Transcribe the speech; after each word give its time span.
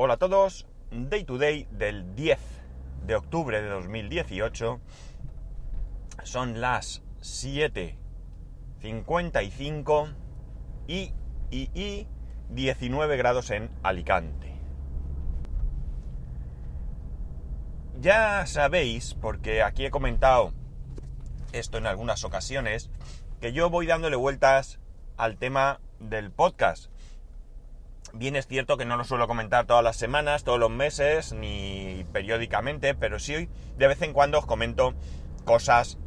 Hola 0.00 0.14
a 0.14 0.16
todos, 0.16 0.64
Day 0.92 1.24
to 1.24 1.38
Day 1.38 1.66
del 1.72 2.14
10 2.14 2.38
de 3.04 3.16
octubre 3.16 3.60
de 3.60 3.68
2018. 3.68 4.78
Son 6.22 6.60
las 6.60 7.02
7.55 7.20 10.14
y, 10.86 11.12
y, 11.50 11.70
y 11.74 12.06
19 12.50 13.16
grados 13.16 13.50
en 13.50 13.70
Alicante. 13.82 14.54
Ya 18.00 18.46
sabéis, 18.46 19.14
porque 19.14 19.64
aquí 19.64 19.84
he 19.84 19.90
comentado 19.90 20.52
esto 21.52 21.76
en 21.76 21.88
algunas 21.88 22.22
ocasiones, 22.22 22.88
que 23.40 23.52
yo 23.52 23.68
voy 23.68 23.88
dándole 23.88 24.14
vueltas 24.14 24.78
al 25.16 25.38
tema 25.38 25.80
del 25.98 26.30
podcast. 26.30 26.88
Bien 28.14 28.36
es 28.36 28.46
cierto 28.46 28.76
que 28.76 28.84
no 28.84 28.96
lo 28.96 29.04
suelo 29.04 29.28
comentar 29.28 29.66
todas 29.66 29.84
las 29.84 29.96
semanas, 29.96 30.44
todos 30.44 30.58
los 30.58 30.70
meses, 30.70 31.32
ni 31.32 32.04
periódicamente, 32.12 32.94
pero 32.94 33.18
sí 33.18 33.48
de 33.76 33.86
vez 33.86 34.00
en 34.02 34.12
cuando 34.12 34.38
os 34.38 34.46
comento 34.46 34.94
cosas 35.44 35.98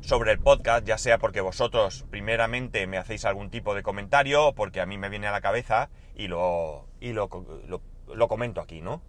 sobre 0.00 0.32
el 0.32 0.38
podcast, 0.38 0.86
ya 0.86 0.98
sea 0.98 1.18
porque 1.18 1.40
vosotros 1.40 2.04
primeramente 2.10 2.86
me 2.86 2.98
hacéis 2.98 3.24
algún 3.24 3.50
tipo 3.50 3.74
de 3.74 3.82
comentario 3.82 4.48
o 4.48 4.54
porque 4.54 4.80
a 4.80 4.86
mí 4.86 4.98
me 4.98 5.08
viene 5.08 5.26
a 5.26 5.32
la 5.32 5.40
cabeza 5.40 5.88
y 6.14 6.28
lo, 6.28 6.86
y 7.00 7.12
lo, 7.12 7.28
lo, 7.66 7.80
lo 8.12 8.28
comento 8.28 8.60
aquí, 8.60 8.80
¿no? 8.80 9.02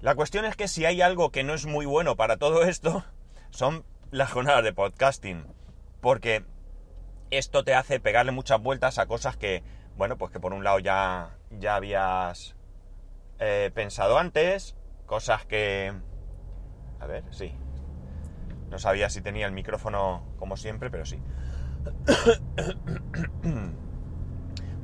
La 0.00 0.14
cuestión 0.14 0.44
es 0.44 0.54
que 0.54 0.68
si 0.68 0.84
hay 0.84 1.00
algo 1.00 1.30
que 1.30 1.44
no 1.44 1.54
es 1.54 1.64
muy 1.64 1.86
bueno 1.86 2.14
para 2.14 2.36
todo 2.36 2.62
esto, 2.64 3.04
son 3.50 3.84
las 4.10 4.30
jornadas 4.30 4.62
de 4.62 4.74
podcasting. 4.74 5.46
Porque 6.02 6.44
esto 7.30 7.64
te 7.64 7.74
hace 7.74 8.00
pegarle 8.00 8.32
muchas 8.32 8.60
vueltas 8.60 8.98
a 8.98 9.06
cosas 9.06 9.38
que, 9.38 9.62
bueno, 9.96 10.18
pues 10.18 10.30
que 10.30 10.40
por 10.40 10.52
un 10.52 10.64
lado 10.64 10.78
ya, 10.78 11.36
ya 11.50 11.76
habías 11.76 12.56
eh, 13.38 13.70
pensado 13.74 14.18
antes, 14.18 14.76
cosas 15.06 15.44
que... 15.46 15.92
A 17.00 17.06
ver, 17.06 17.24
sí. 17.30 17.54
No 18.70 18.78
sabía 18.78 19.10
si 19.10 19.20
tenía 19.20 19.46
el 19.46 19.52
micrófono 19.52 20.24
como 20.38 20.56
siempre, 20.56 20.90
pero 20.90 21.04
sí. 21.04 21.20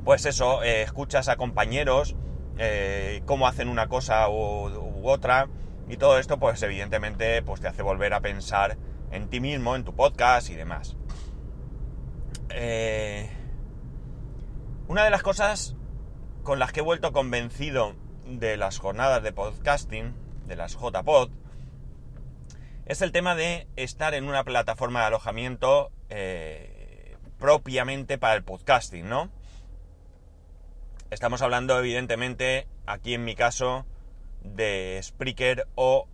Pues 0.03 0.25
eso, 0.25 0.63
eh, 0.63 0.81
escuchas 0.81 1.27
a 1.27 1.35
compañeros 1.35 2.15
eh, 2.57 3.21
cómo 3.25 3.47
hacen 3.47 3.67
una 3.67 3.87
cosa 3.87 4.29
u, 4.29 5.01
otra 5.03 5.47
y 5.87 5.97
todo 5.97 6.17
esto 6.17 6.39
pues 6.39 6.61
evidentemente 6.63 7.41
pues 7.43 7.61
te 7.61 7.67
hace 7.67 7.81
volver 7.81 8.13
a 8.13 8.21
pensar 8.21 8.77
en 9.11 9.29
ti 9.29 9.39
mismo, 9.39 9.75
en 9.75 9.83
tu 9.83 9.95
podcast 9.95 10.49
y 10.49 10.55
demás. 10.55 10.95
Eh, 12.49 13.29
una 14.91 15.05
de 15.05 15.09
las 15.09 15.23
cosas 15.23 15.77
con 16.43 16.59
las 16.59 16.73
que 16.73 16.81
he 16.81 16.83
vuelto 16.83 17.13
convencido 17.13 17.95
de 18.25 18.57
las 18.57 18.77
jornadas 18.77 19.23
de 19.23 19.31
podcasting, 19.31 20.13
de 20.47 20.57
las 20.57 20.73
JPod, 20.73 21.29
es 22.85 23.01
el 23.01 23.13
tema 23.13 23.33
de 23.33 23.69
estar 23.77 24.13
en 24.13 24.27
una 24.27 24.43
plataforma 24.43 24.99
de 24.99 25.05
alojamiento 25.05 25.93
eh, 26.09 27.15
propiamente 27.39 28.17
para 28.17 28.33
el 28.33 28.43
podcasting, 28.43 29.07
¿no? 29.07 29.31
Estamos 31.09 31.41
hablando, 31.41 31.79
evidentemente, 31.79 32.67
aquí 32.85 33.13
en 33.13 33.23
mi 33.23 33.33
caso, 33.33 33.85
de 34.41 34.99
Spreaker 35.01 35.69
o 35.75 36.09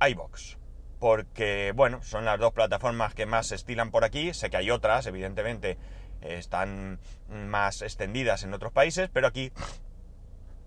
iBox. 0.00 0.58
Porque, 0.98 1.72
bueno, 1.76 2.02
son 2.02 2.24
las 2.24 2.40
dos 2.40 2.52
plataformas 2.52 3.14
que 3.14 3.24
más 3.24 3.46
se 3.46 3.54
estilan 3.54 3.92
por 3.92 4.02
aquí. 4.02 4.34
Sé 4.34 4.50
que 4.50 4.56
hay 4.56 4.72
otras, 4.72 5.06
evidentemente, 5.06 5.78
están 6.20 6.98
más 7.28 7.82
extendidas 7.82 8.42
en 8.42 8.54
otros 8.54 8.72
países, 8.72 9.08
pero 9.12 9.26
aquí, 9.26 9.52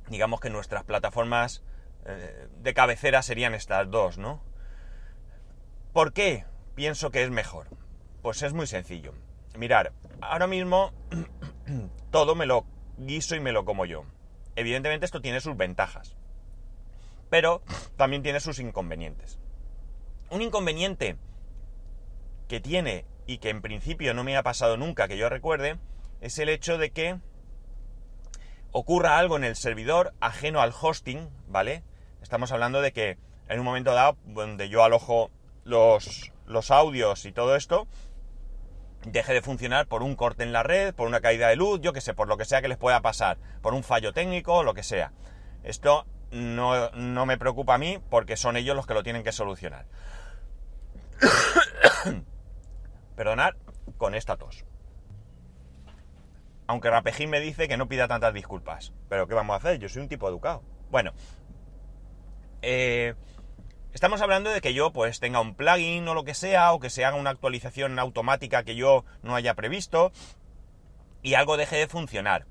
digamos 0.09 0.39
que 0.39 0.49
nuestras 0.49 0.83
plataformas 0.83 1.63
eh, 2.05 2.47
de 2.61 2.73
cabecera 2.73 3.21
serían 3.21 3.53
estas 3.53 3.89
dos, 3.89 4.17
¿no? 4.17 4.41
¿Por 5.94 6.13
qué 6.13 6.45
pienso 6.75 7.12
que 7.12 7.23
es 7.23 7.29
mejor? 7.29 7.67
Pues 8.22 8.41
es 8.44 8.53
muy 8.53 8.67
sencillo. 8.67 9.13
Mirar, 9.57 9.94
ahora 10.22 10.47
mismo 10.47 10.94
todo 12.12 12.35
me 12.35 12.45
lo 12.45 12.66
guiso 12.97 13.35
y 13.35 13.39
me 13.39 13.51
lo 13.51 13.66
como 13.66 13.85
yo. 13.85 14.06
Evidentemente 14.56 15.06
esto 15.06 15.22
tiene 15.22 15.41
sus 15.41 15.57
ventajas, 15.57 16.16
pero 17.29 17.62
también 17.97 18.23
tiene 18.23 18.39
sus 18.39 18.59
inconvenientes. 18.59 19.39
Un 20.29 20.41
inconveniente 20.41 21.18
que 22.47 22.59
tiene 22.59 23.06
y 23.31 23.38
que 23.38 23.50
en 23.50 23.62
principio 23.62 24.14
no 24.14 24.25
me 24.25 24.36
ha 24.36 24.44
pasado 24.44 24.75
nunca 24.75 25.08
que 25.08 25.18
yo 25.18 25.30
recuerde 25.30 25.78
es 26.19 26.38
el 26.38 26.50
hecho 26.50 26.78
de 26.78 26.92
que 26.92 27.18
ocurra 28.74 29.19
algo 29.19 29.38
en 29.38 29.46
el 29.46 29.56
servidor 29.56 30.14
ajeno 30.19 30.59
al 30.59 30.74
hosting, 30.80 31.30
¿vale? 31.47 31.81
Estamos 32.22 32.52
hablando 32.52 32.81
de 32.81 32.92
que 32.92 33.18
en 33.47 33.59
un 33.59 33.66
momento 33.66 33.94
dado, 33.94 34.18
donde 34.25 34.68
yo 34.68 34.84
alojo 34.84 35.31
los, 35.64 36.34
los 36.46 36.72
audios 36.72 37.25
y 37.25 37.31
todo 37.31 37.56
esto, 37.56 37.88
deje 39.06 39.34
de 39.34 39.42
funcionar 39.42 39.88
por 39.88 40.03
un 40.03 40.18
corte 40.18 40.44
en 40.44 40.52
la 40.52 40.63
red, 40.63 40.94
por 40.94 41.08
una 41.08 41.22
caída 41.22 41.48
de 41.48 41.56
luz, 41.56 41.80
yo 41.80 41.94
que 41.94 42.02
sé, 42.02 42.13
por 42.13 42.28
lo 42.28 42.36
que 42.36 42.44
sea 42.44 42.62
que 42.62 42.68
les 42.68 42.78
pueda 42.78 43.02
pasar, 43.02 43.38
por 43.62 43.74
un 43.74 43.84
fallo 43.84 44.12
técnico, 44.12 44.63
lo 44.63 44.74
que 44.74 44.84
sea. 44.84 45.13
Esto 45.63 46.06
no, 46.31 46.92
no 46.92 47.25
me 47.25 47.38
preocupa 47.38 47.75
a 47.75 47.78
mí 47.78 47.98
porque 48.09 48.36
son 48.36 48.58
ellos 48.58 48.75
los 48.75 48.86
que 48.86 48.94
lo 48.94 49.03
tienen 49.03 49.24
que 49.24 49.31
solucionar. 49.31 49.86
Perdonad 53.21 53.53
con 53.99 54.15
esta 54.15 54.35
tos. 54.35 54.65
Aunque 56.65 56.89
Rapejín 56.89 57.29
me 57.29 57.39
dice 57.39 57.67
que 57.67 57.77
no 57.77 57.87
pida 57.87 58.07
tantas 58.07 58.33
disculpas. 58.33 58.93
Pero 59.09 59.27
¿qué 59.27 59.35
vamos 59.35 59.53
a 59.53 59.57
hacer? 59.57 59.77
Yo 59.77 59.89
soy 59.89 60.01
un 60.01 60.09
tipo 60.09 60.27
educado. 60.27 60.63
Bueno. 60.89 61.11
Eh, 62.63 63.13
estamos 63.93 64.23
hablando 64.23 64.49
de 64.49 64.59
que 64.59 64.73
yo 64.73 64.91
pues 64.91 65.19
tenga 65.19 65.39
un 65.39 65.53
plugin 65.53 66.07
o 66.07 66.15
lo 66.15 66.23
que 66.23 66.33
sea, 66.33 66.73
o 66.73 66.79
que 66.79 66.89
se 66.89 67.05
haga 67.05 67.15
una 67.15 67.29
actualización 67.29 67.99
automática 67.99 68.63
que 68.63 68.75
yo 68.75 69.05
no 69.21 69.35
haya 69.35 69.53
previsto, 69.53 70.11
y 71.21 71.35
algo 71.35 71.57
deje 71.57 71.75
de 71.75 71.88
funcionar. 71.88 72.47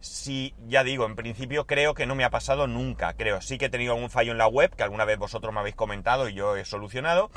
Si, 0.00 0.52
ya 0.66 0.82
digo, 0.82 1.06
en 1.06 1.14
principio 1.14 1.64
creo 1.68 1.94
que 1.94 2.06
no 2.06 2.16
me 2.16 2.24
ha 2.24 2.30
pasado 2.30 2.66
nunca, 2.66 3.14
creo. 3.14 3.40
Sí 3.40 3.56
que 3.56 3.66
he 3.66 3.70
tenido 3.70 3.94
algún 3.94 4.10
fallo 4.10 4.32
en 4.32 4.38
la 4.38 4.48
web, 4.48 4.74
que 4.74 4.82
alguna 4.82 5.04
vez 5.04 5.16
vosotros 5.16 5.54
me 5.54 5.60
habéis 5.60 5.76
comentado 5.76 6.28
y 6.28 6.34
yo 6.34 6.56
he 6.56 6.64
solucionado. 6.64 7.30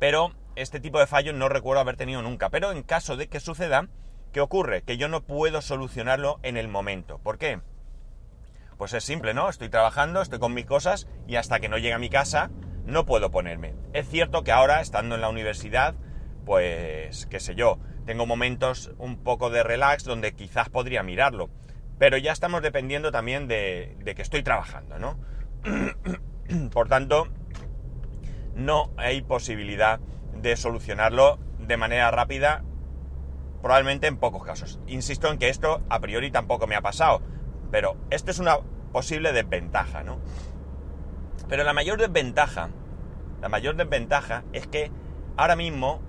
Pero 0.00 0.32
este 0.56 0.80
tipo 0.80 0.98
de 0.98 1.06
fallos 1.06 1.34
no 1.36 1.48
recuerdo 1.48 1.82
haber 1.82 1.96
tenido 1.96 2.22
nunca. 2.22 2.50
Pero 2.50 2.72
en 2.72 2.82
caso 2.82 3.16
de 3.16 3.28
que 3.28 3.38
suceda, 3.38 3.86
¿qué 4.32 4.40
ocurre? 4.40 4.82
Que 4.82 4.96
yo 4.96 5.06
no 5.06 5.22
puedo 5.22 5.62
solucionarlo 5.62 6.40
en 6.42 6.56
el 6.56 6.66
momento. 6.66 7.18
¿Por 7.18 7.38
qué? 7.38 7.60
Pues 8.78 8.94
es 8.94 9.04
simple, 9.04 9.34
¿no? 9.34 9.48
Estoy 9.48 9.68
trabajando, 9.68 10.22
estoy 10.22 10.38
con 10.38 10.54
mis 10.54 10.64
cosas 10.64 11.06
y 11.28 11.36
hasta 11.36 11.60
que 11.60 11.68
no 11.68 11.76
llegue 11.76 11.92
a 11.92 11.98
mi 11.98 12.08
casa 12.08 12.50
no 12.86 13.04
puedo 13.04 13.30
ponerme. 13.30 13.74
Es 13.92 14.08
cierto 14.08 14.42
que 14.42 14.52
ahora, 14.52 14.80
estando 14.80 15.14
en 15.14 15.20
la 15.20 15.28
universidad, 15.28 15.94
pues, 16.46 17.26
qué 17.26 17.38
sé 17.38 17.54
yo, 17.54 17.78
tengo 18.06 18.24
momentos 18.24 18.92
un 18.98 19.22
poco 19.22 19.50
de 19.50 19.62
relax 19.62 20.04
donde 20.04 20.32
quizás 20.34 20.70
podría 20.70 21.02
mirarlo. 21.02 21.50
Pero 21.98 22.16
ya 22.16 22.32
estamos 22.32 22.62
dependiendo 22.62 23.12
también 23.12 23.48
de, 23.48 23.96
de 24.02 24.14
que 24.14 24.22
estoy 24.22 24.42
trabajando, 24.42 24.98
¿no? 24.98 25.20
Por 26.72 26.88
tanto, 26.88 27.28
no 28.60 28.90
hay 28.96 29.22
posibilidad 29.22 30.00
de 30.34 30.56
solucionarlo 30.56 31.38
de 31.58 31.76
manera 31.76 32.10
rápida, 32.10 32.62
probablemente 33.62 34.06
en 34.06 34.16
pocos 34.16 34.44
casos. 34.44 34.80
Insisto 34.86 35.30
en 35.30 35.38
que 35.38 35.48
esto 35.48 35.82
a 35.88 36.00
priori 36.00 36.30
tampoco 36.30 36.66
me 36.66 36.76
ha 36.76 36.80
pasado, 36.80 37.22
pero 37.70 37.96
esto 38.10 38.30
es 38.30 38.38
una 38.38 38.58
posible 38.92 39.32
desventaja, 39.32 40.02
¿no? 40.02 40.18
Pero 41.48 41.64
la 41.64 41.72
mayor 41.72 41.98
desventaja, 42.00 42.70
la 43.40 43.48
mayor 43.48 43.76
desventaja 43.76 44.44
es 44.52 44.66
que 44.66 44.90
ahora 45.36 45.56
mismo, 45.56 46.00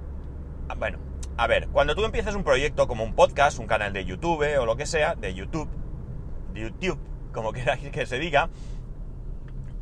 bueno, 0.78 1.00
a 1.38 1.48
ver, 1.48 1.68
cuando 1.70 1.96
tú 1.96 2.06
empiezas 2.06 2.36
un 2.36 2.44
proyecto 2.44 2.88
como 2.88 3.04
un 3.04 3.16
podcast, 3.16 3.60
un 3.60 3.68
canal 3.68 3.94
de 3.94 4.06
YouTube 4.06 4.46
o 4.60 4.66
lo 4.66 4.76
que 4.76 4.86
sea, 4.86 5.16
de 5.16 5.34
YouTube, 5.34 5.70
de 6.54 6.62
YouTube, 6.62 7.00
como 7.32 7.52
queráis 7.54 7.90
que 7.90 8.06
se 8.06 8.20
diga, 8.20 8.50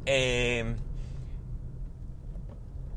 eh, 0.05 0.75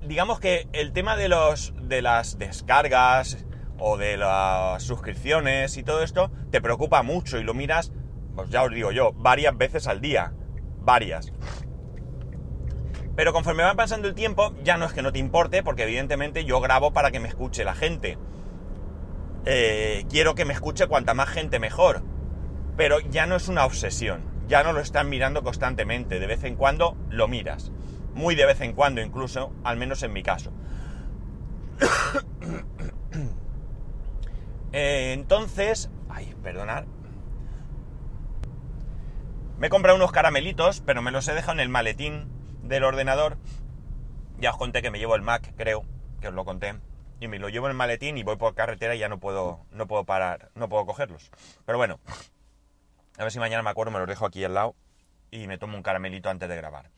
digamos 0.07 0.41
que 0.41 0.69
el 0.73 0.93
tema 0.93 1.17
de, 1.17 1.29
los, 1.29 1.75
de 1.83 2.03
las 2.03 2.39
descargas 2.39 3.45
o 3.79 3.97
de 3.97 4.17
las 4.17 4.83
suscripciones 4.83 5.77
y 5.77 5.83
todo 5.83 6.03
esto 6.03 6.31
te 6.51 6.61
preocupa 6.61 7.03
mucho 7.03 7.39
y 7.39 7.45
lo 7.45 7.55
miras, 7.55 7.93
pues 8.35 8.51
ya 8.51 8.63
os 8.63 8.71
digo 8.71 8.93
yo, 8.93 9.13
varias 9.13 9.57
veces 9.57 9.87
al 9.87 10.01
día. 10.01 10.33
Varias. 10.81 11.33
Pero 13.15 13.33
conforme 13.33 13.63
va 13.63 13.75
pasando 13.75 14.09
el 14.09 14.15
tiempo, 14.15 14.55
ya 14.65 14.77
no 14.77 14.87
es 14.87 14.93
que 14.93 15.03
no 15.03 15.13
te 15.13 15.19
importe, 15.19 15.63
porque 15.63 15.85
evidentemente 15.85 16.45
yo 16.45 16.61
grabo 16.61 16.93
para 16.93 17.11
que 17.11 17.21
me 17.21 17.29
escuche 17.29 17.65
la 17.65 17.75
gente. 17.75 18.19
Eh, 19.45 20.07
quiero 20.09 20.35
que 20.35 20.45
me 20.45 20.55
escuche 20.55 20.87
cuanta 20.87 21.15
más 21.15 21.29
gente 21.29 21.59
mejor. 21.59 22.03
Pero 22.77 23.01
ya 23.01 23.27
no 23.27 23.37
es 23.37 23.49
una 23.49 23.67
obsesión. 23.67 24.25
Ya 24.49 24.63
no 24.63 24.73
lo 24.73 24.81
están 24.81 25.11
mirando 25.11 25.43
constantemente. 25.43 26.19
De 26.19 26.27
vez 26.27 26.43
en 26.45 26.57
cuando 26.57 26.97
lo 27.11 27.29
miras 27.29 27.71
muy 28.15 28.35
de 28.35 28.47
vez 28.47 28.61
en 28.61 28.73
cuando 28.73 29.01
incluso, 29.01 29.53
al 29.65 29.77
menos 29.77 30.03
en 30.03 30.13
mi 30.13 30.23
caso. 30.23 30.53
eh, 34.73 35.13
entonces, 35.13 35.91
ay, 36.09 36.35
perdonad. 36.43 36.85
Me 39.59 39.69
he 39.69 39.71
comprado 39.71 39.97
unos 39.97 40.13
caramelitos, 40.13 40.81
pero 40.81 41.03
me 41.03 41.13
los 41.13 41.29
he 41.29 41.35
dejado 41.35 41.53
en 41.53 41.61
el 41.61 41.69
maletín 41.69 42.29
del 42.63 42.85
ordenador. 42.85 43.39
Ya 44.39 44.51
os 44.51 44.57
conté 44.57 44.83
que 44.83 44.91
me 44.91 44.99
llevo 44.99 45.15
el 45.15 45.23
Mac, 45.23 45.55
creo, 45.57 45.85
que 46.21 46.29
os 46.29 46.35
lo 46.35 46.45
conté. 46.45 46.75
Y 47.21 47.29
me 47.29 47.39
lo 47.39 47.49
llevo 47.49 47.67
en 47.67 47.71
el 47.71 47.77
maletín 47.77 48.19
y 48.19 48.25
voy 48.25 48.37
por 48.37 48.55
carretera 48.55 48.97
y 48.97 48.99
ya 48.99 49.09
no 49.09 49.21
puedo, 49.21 49.65
no 49.71 49.87
puedo 49.87 50.05
parar, 50.05 50.51
no 50.57 50.69
puedo 50.69 50.85
cogerlos. 50.85 51.31
Pero 51.65 51.79
bueno, 51.79 52.01
a 53.19 53.23
ver 53.23 53.31
si 53.31 53.39
mañana 53.39 53.63
me 53.63 53.71
acuerdo, 53.71 53.93
me 53.93 54.01
los 54.01 54.09
dejo 54.09 54.27
aquí 54.27 54.43
al 54.43 54.55
lado 54.55 54.75
y 55.31 55.47
me 55.47 55.59
tomo 55.59 55.77
un 55.77 55.85
caramelito 55.85 56.29
antes 56.29 56.49
de 56.49 56.57
grabar. 56.57 56.91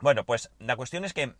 Bueno, 0.00 0.24
pues 0.24 0.50
la 0.58 0.76
cuestión 0.76 1.04
es 1.04 1.12
que 1.12 1.34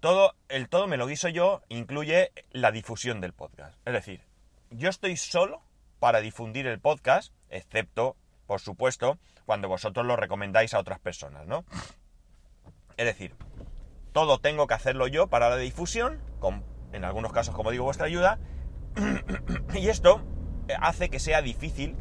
todo, 0.00 0.34
el 0.48 0.68
todo 0.68 0.86
me 0.86 0.96
lo 0.96 1.06
guiso 1.06 1.28
yo, 1.28 1.60
incluye 1.68 2.32
la 2.50 2.72
difusión 2.72 3.20
del 3.20 3.34
podcast. 3.34 3.76
Es 3.84 3.92
decir, 3.92 4.22
yo 4.70 4.88
estoy 4.88 5.16
solo 5.16 5.60
para 5.98 6.20
difundir 6.20 6.66
el 6.66 6.80
podcast, 6.80 7.32
excepto, 7.50 8.16
por 8.46 8.60
supuesto, 8.60 9.18
cuando 9.44 9.68
vosotros 9.68 10.06
lo 10.06 10.16
recomendáis 10.16 10.72
a 10.72 10.78
otras 10.78 10.98
personas, 10.98 11.46
¿no? 11.46 11.64
Es 12.96 13.04
decir, 13.04 13.34
todo 14.12 14.38
tengo 14.38 14.66
que 14.66 14.74
hacerlo 14.74 15.06
yo 15.06 15.26
para 15.26 15.50
la 15.50 15.56
difusión, 15.56 16.22
con, 16.38 16.64
en 16.92 17.04
algunos 17.04 17.32
casos, 17.32 17.54
como 17.54 17.70
digo, 17.70 17.84
vuestra 17.84 18.06
ayuda, 18.06 18.38
y 19.74 19.88
esto 19.88 20.22
hace 20.80 21.10
que 21.10 21.18
sea 21.18 21.42
difícil 21.42 21.96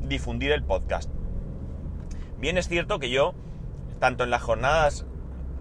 difundir 0.00 0.50
el 0.50 0.64
podcast. 0.64 1.10
Bien 2.38 2.58
es 2.58 2.68
cierto 2.68 2.98
que 2.98 3.10
yo, 3.10 3.34
tanto 4.04 4.24
en 4.24 4.28
las 4.28 4.42
jornadas 4.42 5.06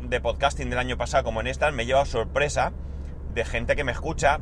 de 0.01 0.19
podcasting 0.19 0.69
del 0.69 0.78
año 0.78 0.98
pasado 0.98 1.24
como 1.24 1.40
en 1.40 1.48
estas, 1.48 1.72
me 1.72 1.84
he 1.84 1.86
llevado 1.86 2.06
sorpresa 2.06 2.74
de 3.34 3.45
gente 3.45 3.78
que 3.78 3.86
me 3.86 3.94
escucha, 3.94 4.42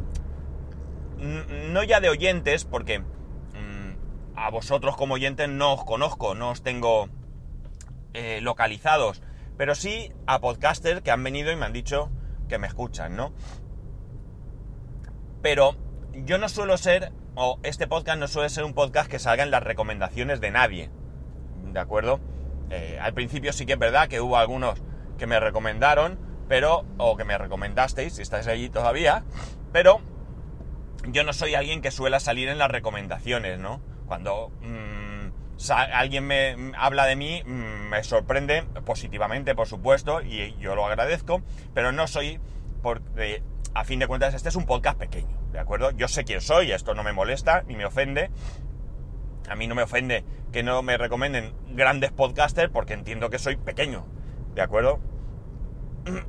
no 1.19 1.83
ya 1.83 1.99
de 1.99 2.09
oyentes, 2.09 2.65
porque 2.65 2.97
mm, 2.97 4.33
a 4.35 4.49
vosotros 4.49 4.97
como 4.97 5.13
oyentes 5.13 5.49
no 5.49 5.73
os 5.73 5.85
conozco, 5.85 6.33
no 6.33 6.49
os 6.49 6.63
tengo 6.63 7.09
eh, 8.15 8.39
localizados, 8.41 9.21
pero 9.55 9.75
sí 9.75 10.11
a 10.25 10.41
podcasters 10.41 11.01
que 11.01 11.11
han 11.11 11.23
venido 11.23 11.51
y 11.51 11.55
me 11.55 11.67
han 11.67 11.73
dicho 11.73 12.09
que 12.49 12.57
me 12.57 12.65
escuchan, 12.65 13.15
¿no? 13.15 13.33
Pero 15.43 15.75
yo 16.13 16.39
no 16.39 16.49
suelo 16.49 16.75
ser, 16.77 17.11
o 17.35 17.59
este 17.61 17.85
podcast 17.85 18.17
no 18.17 18.27
suele 18.27 18.49
ser 18.49 18.63
un 18.63 18.73
podcast 18.73 19.11
que 19.11 19.19
salga 19.19 19.43
en 19.43 19.51
las 19.51 19.61
recomendaciones 19.61 20.41
de 20.41 20.49
nadie, 20.49 20.89
¿de 21.71 21.79
acuerdo? 21.79 22.30
Eh, 22.71 22.97
al 23.01 23.13
principio 23.13 23.51
sí 23.51 23.65
que 23.65 23.73
es 23.73 23.79
verdad 23.79 24.07
que 24.07 24.21
hubo 24.21 24.37
algunos 24.37 24.81
que 25.17 25.27
me 25.27 25.39
recomendaron, 25.39 26.17
pero, 26.47 26.85
o 26.97 27.17
que 27.17 27.25
me 27.25 27.37
recomendasteis, 27.37 28.15
si 28.15 28.21
estáis 28.21 28.47
allí 28.47 28.69
todavía, 28.69 29.23
pero 29.71 30.01
yo 31.07 31.23
no 31.23 31.33
soy 31.33 31.55
alguien 31.55 31.81
que 31.81 31.91
suela 31.91 32.19
salir 32.19 32.47
en 32.47 32.57
las 32.57 32.71
recomendaciones, 32.71 33.59
¿no? 33.59 33.81
Cuando 34.05 34.51
mm, 34.61 35.71
alguien 35.93 36.25
me 36.25 36.73
habla 36.77 37.05
de 37.05 37.15
mí, 37.15 37.43
mm, 37.45 37.89
me 37.89 38.03
sorprende 38.03 38.63
positivamente, 38.85 39.53
por 39.53 39.67
supuesto, 39.67 40.21
y 40.21 40.55
yo 40.59 40.73
lo 40.73 40.85
agradezco, 40.85 41.41
pero 41.73 41.91
no 41.91 42.07
soy, 42.07 42.39
porque 42.81 43.43
a 43.73 43.83
fin 43.83 43.99
de 43.99 44.07
cuentas 44.07 44.33
este 44.33 44.49
es 44.49 44.55
un 44.55 44.65
podcast 44.65 44.97
pequeño, 44.97 45.37
¿de 45.51 45.59
acuerdo? 45.59 45.91
Yo 45.91 46.07
sé 46.07 46.23
quién 46.23 46.41
soy, 46.41 46.71
esto 46.71 46.93
no 46.93 47.03
me 47.03 47.13
molesta 47.13 47.63
ni 47.67 47.75
me 47.75 47.85
ofende. 47.85 48.31
A 49.51 49.55
mí 49.55 49.67
no 49.67 49.75
me 49.75 49.83
ofende 49.83 50.23
que 50.53 50.63
no 50.63 50.81
me 50.81 50.97
recomienden 50.97 51.53
grandes 51.75 52.11
podcasters 52.11 52.71
porque 52.71 52.93
entiendo 52.93 53.29
que 53.29 53.37
soy 53.37 53.57
pequeño, 53.57 54.05
¿de 54.55 54.61
acuerdo? 54.61 55.01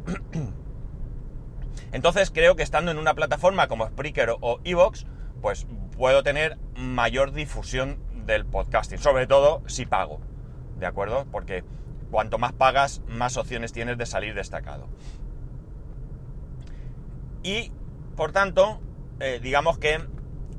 Entonces 1.93 2.33
creo 2.33 2.57
que 2.57 2.65
estando 2.65 2.91
en 2.91 2.99
una 2.99 3.15
plataforma 3.15 3.69
como 3.69 3.87
Spreaker 3.87 4.35
o 4.41 4.59
Evox, 4.65 5.07
pues 5.41 5.69
puedo 5.97 6.25
tener 6.25 6.59
mayor 6.75 7.31
difusión 7.31 8.03
del 8.27 8.45
podcasting, 8.45 8.99
sobre 8.99 9.29
todo 9.29 9.63
si 9.67 9.87
pago, 9.87 10.21
¿de 10.81 10.87
acuerdo? 10.87 11.25
Porque 11.31 11.63
cuanto 12.11 12.39
más 12.39 12.53
pagas, 12.53 13.03
más 13.07 13.37
opciones 13.37 13.73
tienes 13.73 13.99
de 13.99 14.07
salir 14.07 14.35
destacado. 14.35 14.89
Y, 17.45 17.71
por 18.17 18.33
tanto, 18.33 18.81
eh, 19.21 19.39
digamos 19.41 19.79
que 19.79 20.01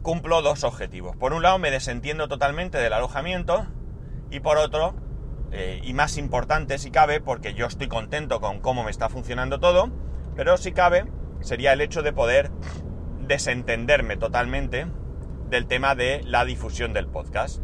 cumplo 0.03 0.41
dos 0.44 0.63
objetivos. 0.63 1.15
Por 1.15 1.33
un 1.33 1.41
lado, 1.41 1.57
me 1.57 1.71
desentiendo 1.71 2.27
totalmente 2.27 2.77
del 2.77 2.94
alojamiento 2.94 3.65
y 4.29 4.41
por 4.41 4.57
otro, 4.57 4.94
eh, 5.51 5.79
y 5.83 5.94
más 5.94 6.17
importante 6.17 6.77
si 6.77 6.91
cabe, 6.91 7.21
porque 7.21 7.55
yo 7.55 7.65
estoy 7.65 7.88
contento 7.88 8.39
con 8.39 8.59
cómo 8.59 8.83
me 8.83 8.91
está 8.91 9.09
funcionando 9.09 9.59
todo, 9.59 9.89
pero 10.35 10.57
si 10.57 10.73
cabe, 10.73 11.05
sería 11.39 11.73
el 11.73 11.81
hecho 11.81 12.03
de 12.03 12.13
poder 12.13 12.51
desentenderme 13.21 14.17
totalmente 14.17 14.88
del 15.50 15.67
tema 15.67 15.95
de 15.95 16.21
la 16.25 16.45
difusión 16.45 16.94
del 16.94 17.07
podcast. 17.07 17.61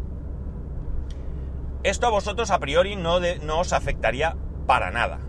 Esto 1.83 2.07
a 2.07 2.11
vosotros 2.11 2.51
a 2.51 2.59
priori 2.59 2.95
no, 2.95 3.19
no 3.19 3.59
os 3.59 3.73
afectaría 3.73 4.35
para 4.65 4.91
nada. 4.91 5.19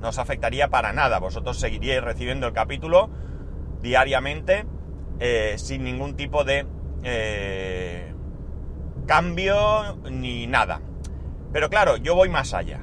No 0.00 0.08
os 0.08 0.18
afectaría 0.18 0.68
para 0.68 0.92
nada. 0.92 1.18
Vosotros 1.18 1.58
seguiríais 1.58 2.02
recibiendo 2.02 2.46
el 2.46 2.52
capítulo 2.52 3.10
diariamente 3.82 4.66
eh, 5.20 5.54
sin 5.58 5.84
ningún 5.84 6.16
tipo 6.16 6.44
de 6.44 6.66
eh, 7.02 8.14
cambio 9.06 9.96
ni 10.10 10.46
nada. 10.46 10.80
Pero 11.52 11.68
claro, 11.68 11.96
yo 11.96 12.14
voy 12.14 12.28
más 12.28 12.54
allá. 12.54 12.80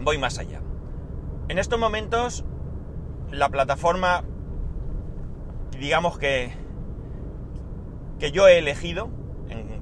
Voy 0.00 0.18
más 0.18 0.38
allá. 0.38 0.60
En 1.48 1.58
estos 1.58 1.80
momentos, 1.80 2.44
la 3.30 3.48
plataforma, 3.48 4.24
digamos 5.78 6.18
que, 6.18 6.52
que 8.18 8.30
yo 8.30 8.46
he 8.46 8.58
elegido, 8.58 9.10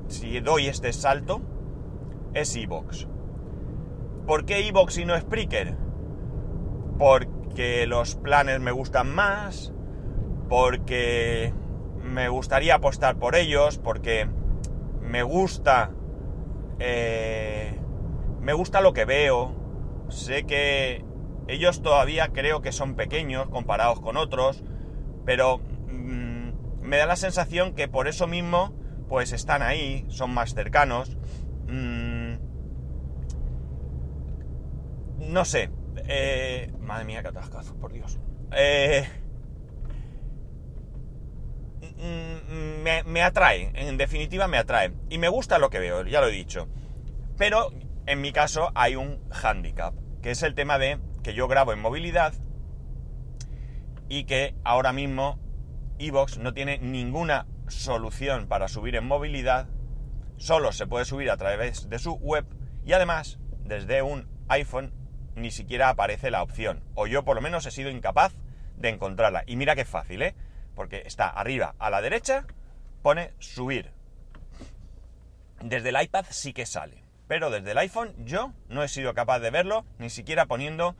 si 0.08 0.40
doy 0.40 0.68
este 0.68 0.92
salto, 0.92 1.40
es 2.32 2.54
Evox. 2.56 3.06
¿Por 4.26 4.46
qué 4.46 4.66
Evox 4.66 4.98
y 4.98 5.04
no 5.04 5.18
Spreaker? 5.18 5.76
Porque 6.98 7.86
los 7.86 8.14
planes 8.14 8.60
me 8.60 8.70
gustan 8.70 9.14
más, 9.14 9.73
porque 10.54 11.52
me 12.00 12.28
gustaría 12.28 12.76
apostar 12.76 13.16
por 13.16 13.34
ellos, 13.34 13.78
porque 13.78 14.28
me 15.00 15.24
gusta 15.24 15.90
eh, 16.78 17.76
me 18.40 18.52
gusta 18.52 18.80
lo 18.80 18.92
que 18.92 19.04
veo. 19.04 19.52
Sé 20.10 20.44
que 20.44 21.04
ellos 21.48 21.82
todavía 21.82 22.28
creo 22.28 22.62
que 22.62 22.70
son 22.70 22.94
pequeños 22.94 23.48
comparados 23.48 23.98
con 23.98 24.16
otros, 24.16 24.62
pero 25.24 25.58
mm, 25.58 26.50
me 26.82 26.98
da 26.98 27.06
la 27.06 27.16
sensación 27.16 27.74
que 27.74 27.88
por 27.88 28.06
eso 28.06 28.28
mismo, 28.28 28.76
pues 29.08 29.32
están 29.32 29.60
ahí, 29.60 30.06
son 30.06 30.32
más 30.32 30.54
cercanos. 30.54 31.18
Mm, 31.66 32.34
no 35.18 35.44
sé. 35.44 35.70
Eh, 36.06 36.72
madre 36.78 37.06
mía, 37.06 37.22
qué 37.22 37.28
atascazo, 37.28 37.74
por 37.74 37.92
Dios. 37.92 38.20
Eh, 38.52 39.04
Mm, 41.96 43.04
me, 43.06 43.22
atrae, 43.22 43.70
en 43.74 43.96
definitiva 43.96 44.48
me 44.48 44.58
atrae. 44.58 44.92
Y 45.08 45.18
me 45.18 45.28
gusta 45.28 45.58
lo 45.58 45.70
que 45.70 45.78
veo, 45.78 46.04
ya 46.04 46.20
lo 46.20 46.28
he 46.28 46.32
dicho. 46.32 46.68
Pero 47.36 47.70
en 48.06 48.20
mi 48.20 48.32
caso 48.32 48.70
hay 48.74 48.96
un 48.96 49.20
handicap, 49.30 49.94
que 50.22 50.30
es 50.30 50.42
el 50.42 50.54
tema 50.54 50.78
de 50.78 50.98
que 51.22 51.34
yo 51.34 51.48
grabo 51.48 51.72
en 51.72 51.80
movilidad 51.80 52.34
y 54.08 54.24
que 54.24 54.54
ahora 54.64 54.92
mismo 54.92 55.38
Evox 55.98 56.38
no 56.38 56.52
tiene 56.52 56.78
ninguna 56.78 57.46
solución 57.68 58.46
para 58.46 58.68
subir 58.68 58.96
en 58.96 59.06
movilidad, 59.06 59.68
solo 60.36 60.72
se 60.72 60.86
puede 60.86 61.04
subir 61.04 61.30
a 61.30 61.36
través 61.36 61.88
de 61.88 61.98
su 61.98 62.14
web 62.14 62.44
y 62.84 62.92
además 62.92 63.38
desde 63.64 64.02
un 64.02 64.28
iPhone 64.48 64.92
ni 65.34 65.50
siquiera 65.50 65.88
aparece 65.88 66.30
la 66.30 66.42
opción, 66.42 66.84
o 66.94 67.06
yo 67.06 67.24
por 67.24 67.36
lo 67.36 67.42
menos 67.42 67.66
he 67.66 67.70
sido 67.70 67.90
incapaz 67.90 68.34
de 68.76 68.90
encontrarla. 68.90 69.44
Y 69.46 69.56
mira 69.56 69.74
qué 69.74 69.84
fácil, 69.84 70.22
¿eh? 70.22 70.34
Porque 70.74 71.02
está 71.06 71.28
arriba 71.28 71.74
a 71.78 71.90
la 71.90 72.00
derecha, 72.00 72.46
pone 73.02 73.32
subir. 73.38 73.92
Desde 75.60 75.90
el 75.90 76.00
iPad 76.00 76.26
sí 76.30 76.52
que 76.52 76.66
sale, 76.66 77.04
pero 77.28 77.50
desde 77.50 77.72
el 77.72 77.78
iPhone 77.78 78.14
yo 78.24 78.52
no 78.68 78.82
he 78.82 78.88
sido 78.88 79.14
capaz 79.14 79.38
de 79.40 79.50
verlo, 79.50 79.84
ni 79.98 80.10
siquiera 80.10 80.46
poniendo 80.46 80.96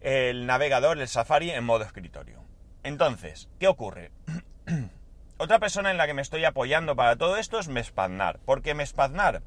el 0.00 0.46
navegador, 0.46 0.98
el 0.98 1.08
Safari, 1.08 1.50
en 1.50 1.64
modo 1.64 1.84
escritorio. 1.84 2.44
Entonces, 2.82 3.48
¿qué 3.58 3.66
ocurre? 3.66 4.12
Otra 5.38 5.58
persona 5.58 5.90
en 5.90 5.96
la 5.96 6.06
que 6.06 6.14
me 6.14 6.22
estoy 6.22 6.44
apoyando 6.44 6.94
para 6.94 7.16
todo 7.16 7.36
esto 7.36 7.58
es 7.58 7.68
Mespaznar. 7.68 8.38
¿Por 8.40 8.62
qué 8.62 8.74
Mespaznar? 8.74 9.42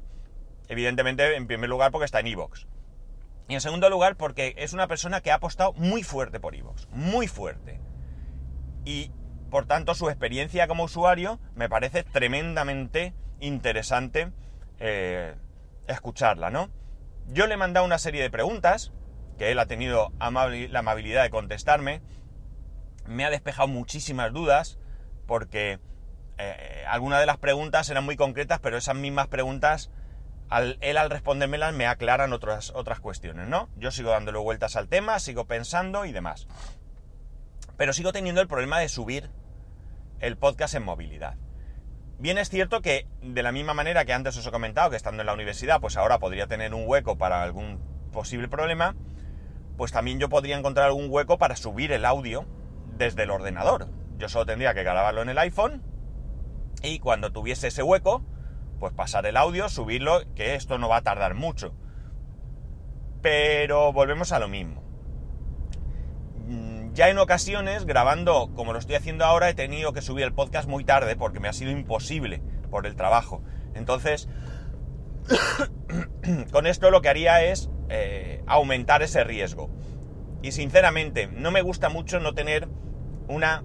Evidentemente, 0.68 1.36
en 1.36 1.46
primer 1.46 1.70
lugar, 1.70 1.90
porque 1.92 2.04
está 2.04 2.20
en 2.20 2.26
Evox. 2.26 2.66
Y 3.48 3.54
en 3.54 3.60
segundo 3.62 3.88
lugar, 3.88 4.16
porque 4.16 4.54
es 4.58 4.74
una 4.74 4.88
persona 4.88 5.22
que 5.22 5.30
ha 5.30 5.36
apostado 5.36 5.72
muy 5.72 6.02
fuerte 6.02 6.40
por 6.40 6.54
Evox. 6.54 6.88
Muy 6.90 7.28
fuerte. 7.28 7.80
Y 8.84 9.10
por 9.50 9.66
tanto, 9.66 9.94
su 9.94 10.08
experiencia 10.08 10.68
como 10.68 10.84
usuario 10.84 11.40
me 11.54 11.68
parece 11.68 12.02
tremendamente 12.02 13.14
interesante 13.40 14.32
eh, 14.78 15.34
escucharla, 15.86 16.50
¿no? 16.50 16.70
Yo 17.28 17.46
le 17.46 17.54
he 17.54 17.56
mandado 17.56 17.84
una 17.84 17.98
serie 17.98 18.22
de 18.22 18.30
preguntas, 18.30 18.92
que 19.38 19.50
él 19.50 19.58
ha 19.58 19.66
tenido 19.66 20.12
la 20.18 20.78
amabilidad 20.78 21.22
de 21.22 21.30
contestarme, 21.30 22.02
me 23.06 23.24
ha 23.24 23.30
despejado 23.30 23.68
muchísimas 23.68 24.32
dudas, 24.32 24.78
porque 25.26 25.78
eh, 26.38 26.84
algunas 26.88 27.20
de 27.20 27.26
las 27.26 27.38
preguntas 27.38 27.88
eran 27.90 28.04
muy 28.04 28.16
concretas, 28.16 28.60
pero 28.60 28.76
esas 28.76 28.96
mismas 28.96 29.28
preguntas 29.28 29.90
al, 30.48 30.78
él 30.80 30.96
al 30.96 31.10
respondérmelas 31.10 31.74
me 31.74 31.86
aclaran 31.86 32.32
otras, 32.32 32.70
otras 32.74 33.00
cuestiones, 33.00 33.48
¿no? 33.48 33.68
Yo 33.76 33.90
sigo 33.90 34.10
dándole 34.10 34.38
vueltas 34.38 34.76
al 34.76 34.88
tema, 34.88 35.18
sigo 35.18 35.46
pensando 35.46 36.04
y 36.04 36.12
demás. 36.12 36.46
Pero 37.76 37.92
sigo 37.92 38.12
teniendo 38.12 38.40
el 38.40 38.48
problema 38.48 38.78
de 38.78 38.88
subir 38.88 39.30
el 40.20 40.36
podcast 40.36 40.74
en 40.74 40.84
movilidad. 40.84 41.36
Bien 42.18 42.38
es 42.38 42.50
cierto 42.50 42.82
que 42.82 43.06
de 43.22 43.42
la 43.42 43.52
misma 43.52 43.74
manera 43.74 44.04
que 44.04 44.12
antes 44.12 44.36
os 44.36 44.46
he 44.46 44.50
comentado 44.50 44.90
que 44.90 44.96
estando 44.96 45.22
en 45.22 45.26
la 45.26 45.34
universidad, 45.34 45.80
pues 45.80 45.96
ahora 45.96 46.18
podría 46.18 46.48
tener 46.48 46.74
un 46.74 46.82
hueco 46.86 47.16
para 47.16 47.42
algún 47.42 47.80
posible 48.12 48.48
problema, 48.48 48.96
pues 49.76 49.92
también 49.92 50.18
yo 50.18 50.28
podría 50.28 50.58
encontrar 50.58 50.86
algún 50.86 51.06
hueco 51.08 51.38
para 51.38 51.54
subir 51.54 51.92
el 51.92 52.04
audio 52.04 52.44
desde 52.96 53.22
el 53.22 53.30
ordenador. 53.30 53.88
Yo 54.16 54.28
solo 54.28 54.46
tendría 54.46 54.74
que 54.74 54.82
grabarlo 54.82 55.22
en 55.22 55.28
el 55.28 55.38
iPhone 55.38 55.82
y 56.82 56.98
cuando 56.98 57.30
tuviese 57.30 57.68
ese 57.68 57.84
hueco, 57.84 58.24
pues 58.80 58.92
pasar 58.92 59.24
el 59.26 59.36
audio, 59.36 59.68
subirlo, 59.68 60.22
que 60.34 60.56
esto 60.56 60.78
no 60.78 60.88
va 60.88 60.98
a 60.98 61.02
tardar 61.02 61.34
mucho. 61.34 61.74
Pero 63.22 63.92
volvemos 63.92 64.32
a 64.32 64.40
lo 64.40 64.48
mismo. 64.48 64.87
Ya 66.98 67.08
en 67.08 67.18
ocasiones, 67.18 67.86
grabando 67.86 68.50
como 68.56 68.72
lo 68.72 68.80
estoy 68.80 68.96
haciendo 68.96 69.24
ahora, 69.24 69.48
he 69.48 69.54
tenido 69.54 69.92
que 69.92 70.02
subir 70.02 70.24
el 70.24 70.32
podcast 70.32 70.68
muy 70.68 70.82
tarde 70.82 71.14
porque 71.14 71.38
me 71.38 71.46
ha 71.46 71.52
sido 71.52 71.70
imposible 71.70 72.42
por 72.72 72.88
el 72.88 72.96
trabajo. 72.96 73.40
Entonces, 73.74 74.28
con 76.50 76.66
esto 76.66 76.90
lo 76.90 77.00
que 77.00 77.08
haría 77.08 77.44
es 77.44 77.70
eh, 77.88 78.42
aumentar 78.48 79.02
ese 79.02 79.22
riesgo. 79.22 79.70
Y 80.42 80.50
sinceramente, 80.50 81.28
no 81.28 81.52
me 81.52 81.62
gusta 81.62 81.88
mucho 81.88 82.18
no 82.18 82.34
tener 82.34 82.66
una 83.28 83.62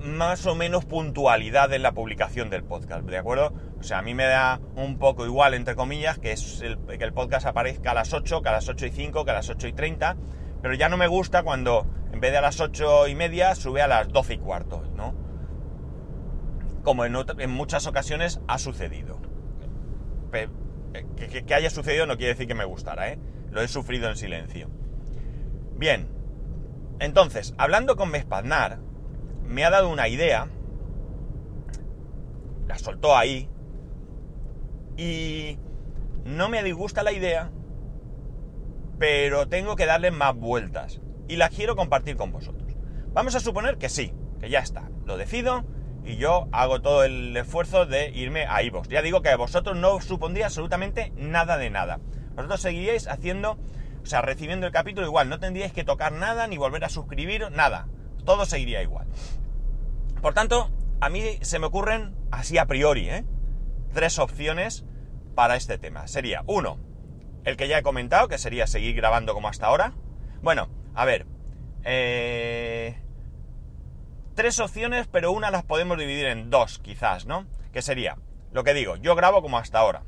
más 0.00 0.46
o 0.46 0.56
menos 0.56 0.84
puntualidad 0.86 1.72
en 1.72 1.84
la 1.84 1.92
publicación 1.92 2.50
del 2.50 2.64
podcast, 2.64 3.04
¿de 3.04 3.16
acuerdo? 3.16 3.54
O 3.78 3.84
sea, 3.84 3.98
a 3.98 4.02
mí 4.02 4.12
me 4.12 4.24
da 4.24 4.60
un 4.74 4.98
poco 4.98 5.24
igual, 5.24 5.54
entre 5.54 5.76
comillas, 5.76 6.18
que, 6.18 6.32
el, 6.32 6.78
que 6.98 7.04
el 7.04 7.12
podcast 7.12 7.46
aparezca 7.46 7.92
a 7.92 7.94
las 7.94 8.12
8, 8.12 8.42
que 8.42 8.48
a 8.48 8.52
las 8.52 8.68
8 8.68 8.86
y 8.86 8.90
5, 8.90 9.24
que 9.24 9.30
a 9.30 9.34
las 9.34 9.48
8 9.48 9.68
y 9.68 9.72
30, 9.72 10.16
pero 10.64 10.76
ya 10.76 10.88
no 10.88 10.96
me 10.96 11.08
gusta 11.08 11.42
cuando 11.42 11.86
en 12.10 12.20
vez 12.20 12.32
de 12.32 12.38
a 12.38 12.40
las 12.40 12.58
8 12.58 13.08
y 13.08 13.14
media 13.14 13.54
sube 13.54 13.82
a 13.82 13.86
las 13.86 14.08
12 14.08 14.32
y 14.32 14.38
cuarto, 14.38 14.82
¿no? 14.96 15.14
Como 16.82 17.04
en, 17.04 17.50
muchas 17.50 17.86
ocasiones 17.86 18.40
ha 18.48 18.56
sucedido. 18.56 19.20
Que, 20.32 21.44
que, 21.44 21.54
haya 21.54 21.68
sucedido 21.68 22.06
no 22.06 22.16
quiere 22.16 22.32
decir 22.32 22.48
que 22.48 22.54
me 22.54 22.64
gustara, 22.64 23.10
¿eh? 23.10 23.18
Lo 23.50 23.60
he 23.60 23.68
sufrido 23.68 24.08
en 24.08 24.16
silencio. 24.16 24.70
Bien, 25.76 26.08
entonces, 26.98 27.52
hablando 27.58 27.96
con 27.96 28.10
Mespaznar, 28.10 28.78
me 29.44 29.66
ha 29.66 29.70
dado 29.70 29.90
una 29.90 30.08
idea, 30.08 30.48
la 32.66 32.78
soltó 32.78 33.18
ahí, 33.18 33.50
y 34.96 35.58
no 36.24 36.48
me 36.48 36.62
disgusta 36.62 37.02
la 37.02 37.12
idea, 37.12 37.50
pero 38.98 39.48
tengo 39.48 39.76
que 39.76 39.86
darle 39.86 40.10
más 40.10 40.34
vueltas, 40.34 41.00
y 41.28 41.36
la 41.36 41.48
quiero 41.48 41.76
compartir 41.76 42.16
con 42.16 42.32
vosotros. 42.32 42.76
Vamos 43.12 43.34
a 43.34 43.40
suponer 43.40 43.78
que 43.78 43.88
sí, 43.88 44.12
que 44.40 44.50
ya 44.50 44.60
está, 44.60 44.90
lo 45.04 45.16
decido, 45.16 45.64
y 46.04 46.16
yo 46.16 46.48
hago 46.52 46.82
todo 46.82 47.04
el 47.04 47.36
esfuerzo 47.36 47.86
de 47.86 48.10
irme 48.10 48.46
a 48.46 48.62
iVoox. 48.62 48.88
Ya 48.88 49.02
digo 49.02 49.22
que 49.22 49.30
a 49.30 49.36
vosotros 49.36 49.76
no 49.76 50.00
supondría 50.00 50.46
absolutamente 50.46 51.12
nada 51.16 51.56
de 51.56 51.70
nada. 51.70 52.00
Vosotros 52.34 52.60
seguiríais 52.60 53.08
haciendo, 53.08 53.58
o 54.02 54.06
sea, 54.06 54.20
recibiendo 54.20 54.66
el 54.66 54.72
capítulo 54.72 55.06
igual, 55.06 55.28
no 55.28 55.38
tendríais 55.38 55.72
que 55.72 55.84
tocar 55.84 56.12
nada, 56.12 56.46
ni 56.46 56.58
volver 56.58 56.84
a 56.84 56.88
suscribir, 56.88 57.50
nada 57.52 57.86
todo 58.24 58.46
seguiría 58.46 58.82
igual. 58.82 59.06
Por 60.20 60.34
tanto, 60.34 60.70
a 61.00 61.08
mí 61.08 61.22
se 61.42 61.58
me 61.58 61.66
ocurren 61.66 62.16
así 62.30 62.58
a 62.58 62.66
priori, 62.66 63.08
¿eh? 63.08 63.24
tres 63.92 64.18
opciones 64.18 64.84
para 65.34 65.56
este 65.56 65.78
tema. 65.78 66.06
Sería, 66.08 66.42
uno, 66.46 66.78
el 67.44 67.56
que 67.56 67.68
ya 67.68 67.78
he 67.78 67.82
comentado, 67.82 68.28
que 68.28 68.38
sería 68.38 68.66
seguir 68.66 68.96
grabando 68.96 69.34
como 69.34 69.48
hasta 69.48 69.66
ahora. 69.66 69.92
Bueno, 70.42 70.68
a 70.94 71.04
ver, 71.04 71.26
eh, 71.84 72.98
tres 74.34 74.58
opciones, 74.60 75.06
pero 75.06 75.32
una 75.32 75.50
las 75.50 75.64
podemos 75.64 75.98
dividir 75.98 76.26
en 76.26 76.50
dos, 76.50 76.78
quizás, 76.78 77.26
¿no? 77.26 77.46
Que 77.72 77.82
sería, 77.82 78.16
lo 78.52 78.64
que 78.64 78.74
digo, 78.74 78.96
yo 78.96 79.14
grabo 79.14 79.42
como 79.42 79.58
hasta 79.58 79.78
ahora. 79.78 80.02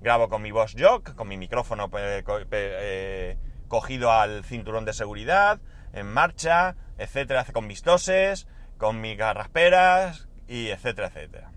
Grabo 0.00 0.28
con 0.28 0.42
mi 0.42 0.50
voz 0.50 0.74
Jock, 0.78 1.14
con 1.14 1.28
mi 1.28 1.36
micrófono 1.36 1.90
eh, 1.92 3.36
cogido 3.68 4.12
al 4.12 4.44
cinturón 4.44 4.84
de 4.84 4.94
seguridad, 4.94 5.60
en 5.92 6.06
marcha, 6.06 6.76
etcétera, 6.96 7.44
con 7.52 7.66
mis 7.66 7.82
toses, 7.82 8.46
con 8.78 9.00
mis 9.00 9.18
garrasperas 9.18 10.28
y 10.48 10.68
etcétera, 10.68 11.08
etcétera. 11.08 11.52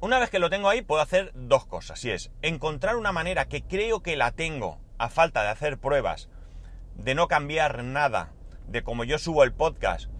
Una 0.00 0.18
vez 0.18 0.30
que 0.30 0.38
lo 0.38 0.50
tengo 0.50 0.68
ahí, 0.68 0.82
puedo 0.82 1.02
hacer 1.02 1.32
dos 1.34 1.66
cosas. 1.66 2.04
Y 2.04 2.10
es 2.10 2.30
encontrar 2.42 2.96
una 2.96 3.12
manera 3.12 3.46
que 3.46 3.62
creo 3.62 4.02
que 4.02 4.16
la 4.16 4.32
tengo 4.32 4.80
a 4.98 5.08
falta 5.08 5.42
de 5.42 5.48
hacer 5.48 5.78
pruebas, 5.78 6.28
de 6.94 7.14
no 7.14 7.28
cambiar 7.28 7.84
nada 7.84 8.32
de 8.66 8.82
cómo 8.82 9.04
yo 9.04 9.18
subo 9.18 9.44
el 9.44 9.52
podcast 9.52 10.10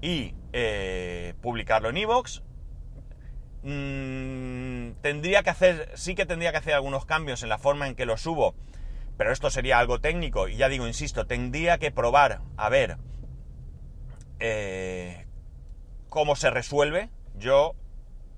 y 0.00 0.34
eh, 0.52 1.34
publicarlo 1.42 1.90
en 1.90 1.96
iVoox. 1.98 2.42
Mm, 3.62 5.00
tendría 5.02 5.42
que 5.42 5.50
hacer, 5.50 5.90
sí 5.94 6.14
que 6.14 6.26
tendría 6.26 6.52
que 6.52 6.58
hacer 6.58 6.74
algunos 6.74 7.04
cambios 7.04 7.42
en 7.42 7.48
la 7.48 7.58
forma 7.58 7.88
en 7.88 7.96
que 7.96 8.06
lo 8.06 8.16
subo 8.16 8.54
pero 9.18 9.32
esto 9.32 9.50
sería 9.50 9.80
algo 9.80 10.00
técnico 10.00 10.48
y 10.48 10.56
ya 10.56 10.68
digo, 10.68 10.86
insisto, 10.86 11.26
tendría 11.26 11.78
que 11.78 11.90
probar 11.90 12.40
a 12.56 12.68
ver 12.68 12.98
eh, 14.38 15.26
cómo 16.08 16.36
se 16.36 16.50
resuelve. 16.50 17.10
Yo 17.34 17.74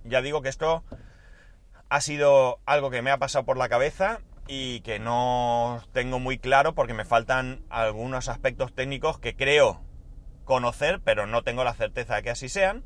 ya 0.04 0.23
digo 0.23 0.42
que 0.42 0.49
esto 0.49 0.85
ha 1.88 2.00
sido 2.00 2.61
algo 2.66 2.90
que 2.90 3.02
me 3.02 3.11
ha 3.11 3.19
pasado 3.19 3.45
por 3.45 3.57
la 3.57 3.69
cabeza 3.69 4.21
y 4.47 4.80
que 4.80 4.99
no 4.99 5.83
tengo 5.92 6.19
muy 6.19 6.38
claro 6.38 6.75
porque 6.75 6.95
me 6.95 7.04
faltan 7.04 7.64
algunos 7.69 8.28
aspectos 8.28 8.75
técnicos 8.75 9.19
que 9.19 9.37
creo 9.37 9.80
conocer, 10.45 11.00
pero 11.04 11.26
no 11.26 11.42
tengo 11.42 11.64
la 11.64 11.75
certeza 11.75 12.16
de 12.16 12.23
que 12.23 12.30
así 12.30 12.49
sean. 12.49 12.85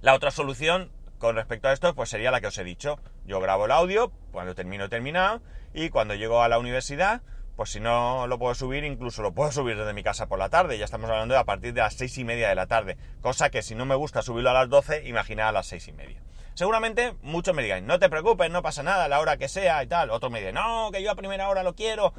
La 0.00 0.14
otra 0.14 0.30
solución 0.30 0.90
con 1.18 1.36
respecto 1.36 1.68
a 1.68 1.72
esto, 1.72 1.94
pues 1.94 2.10
sería 2.10 2.32
la 2.32 2.40
que 2.40 2.48
os 2.48 2.58
he 2.58 2.64
dicho. 2.64 2.98
Yo 3.24 3.38
grabo 3.38 3.66
el 3.66 3.70
audio, 3.70 4.10
cuando 4.32 4.56
termino 4.56 4.88
terminado, 4.88 5.40
y 5.72 5.88
cuando 5.88 6.16
llego 6.16 6.42
a 6.42 6.48
la 6.48 6.58
universidad, 6.58 7.22
pues 7.56 7.70
si 7.70 7.80
no 7.80 8.26
lo 8.26 8.38
puedo 8.38 8.54
subir, 8.54 8.84
incluso 8.84 9.22
lo 9.22 9.32
puedo 9.32 9.52
subir 9.52 9.76
desde 9.76 9.92
mi 9.92 10.02
casa 10.02 10.26
por 10.26 10.38
la 10.38 10.48
tarde. 10.48 10.78
Ya 10.78 10.84
estamos 10.84 11.10
hablando 11.10 11.34
de 11.34 11.40
a 11.40 11.44
partir 11.44 11.74
de 11.74 11.80
las 11.80 11.94
seis 11.94 12.16
y 12.18 12.24
media 12.24 12.48
de 12.48 12.54
la 12.54 12.66
tarde. 12.66 12.96
Cosa 13.20 13.50
que 13.50 13.62
si 13.62 13.74
no 13.74 13.84
me 13.84 13.94
gusta 13.94 14.22
subirlo 14.22 14.50
a 14.50 14.54
las 14.54 14.68
12, 14.68 15.06
imaginad 15.08 15.48
a 15.48 15.52
las 15.52 15.66
seis 15.66 15.86
y 15.88 15.92
media. 15.92 16.22
Seguramente 16.54 17.14
muchos 17.22 17.54
me 17.54 17.62
digan, 17.62 17.86
no 17.86 17.98
te 17.98 18.08
preocupes, 18.08 18.50
no 18.50 18.62
pasa 18.62 18.82
nada, 18.82 19.04
a 19.04 19.08
la 19.08 19.20
hora 19.20 19.36
que 19.36 19.48
sea 19.48 19.82
y 19.82 19.86
tal. 19.86 20.10
Otros 20.10 20.32
me 20.32 20.40
dicen, 20.40 20.54
no, 20.54 20.90
que 20.92 21.02
yo 21.02 21.10
a 21.10 21.14
primera 21.14 21.48
hora 21.48 21.62
lo 21.62 21.74
quiero. 21.74 22.14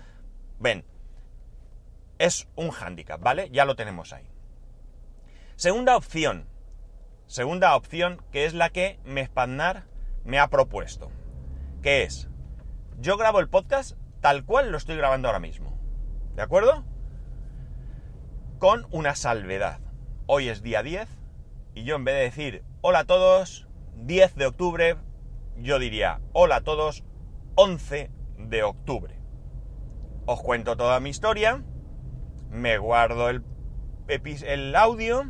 Ven, 0.60 0.86
es 2.20 2.48
un 2.56 2.70
hándicap, 2.70 3.20
¿vale? 3.22 3.50
Ya 3.52 3.66
lo 3.66 3.76
tenemos 3.76 4.14
ahí. 4.14 4.28
Segunda 5.56 5.96
opción. 5.96 6.48
Segunda 7.28 7.76
opción, 7.76 8.24
que 8.32 8.46
es 8.46 8.54
la 8.54 8.70
que 8.70 9.00
Mespandar 9.06 9.86
me 10.24 10.40
ha 10.40 10.48
propuesto. 10.50 11.12
Que 11.82 12.04
es, 12.04 12.28
yo 13.00 13.18
grabo 13.18 13.40
el 13.40 13.50
podcast 13.50 13.98
tal 14.24 14.46
cual 14.46 14.72
lo 14.72 14.78
estoy 14.78 14.96
grabando 14.96 15.28
ahora 15.28 15.42
mismo. 15.42 15.78
¿De 16.34 16.42
acuerdo? 16.42 16.86
Con 18.58 18.88
una 18.90 19.16
salvedad. 19.16 19.82
Hoy 20.28 20.48
es 20.48 20.64
día 20.64 20.82
10 20.82 21.10
y 21.76 21.84
yo 21.84 21.98
en 21.98 22.06
vez 22.06 22.16
de 22.16 22.22
decir 22.22 22.64
hola 22.80 23.00
a 23.00 23.04
todos, 23.04 23.68
10 23.98 24.36
de 24.36 24.46
octubre, 24.46 24.96
yo 25.58 25.78
diría 25.78 26.22
hola 26.32 26.56
a 26.56 26.62
todos, 26.62 27.04
11 27.56 28.12
de 28.38 28.64
octubre. 28.64 29.20
Os 30.26 30.42
cuento 30.42 30.78
toda 30.78 31.02
mi 31.02 31.10
historia, 31.10 31.62
me 32.50 32.78
guardo 32.78 33.30
el, 33.30 33.44
el 34.08 34.76
audio 34.78 35.26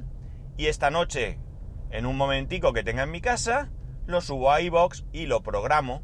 y 0.56 0.68
esta 0.68 0.92
noche, 0.92 1.40
en 1.90 2.06
un 2.06 2.16
momentico 2.16 2.74
que 2.74 2.84
tenga 2.84 3.02
en 3.02 3.12
mi 3.12 3.22
casa, 3.22 3.72
lo 4.06 4.22
subo 4.22 4.52
a 4.52 4.62
iBox 4.62 5.04
y 5.12 5.26
lo 5.26 5.42
programo 5.42 6.04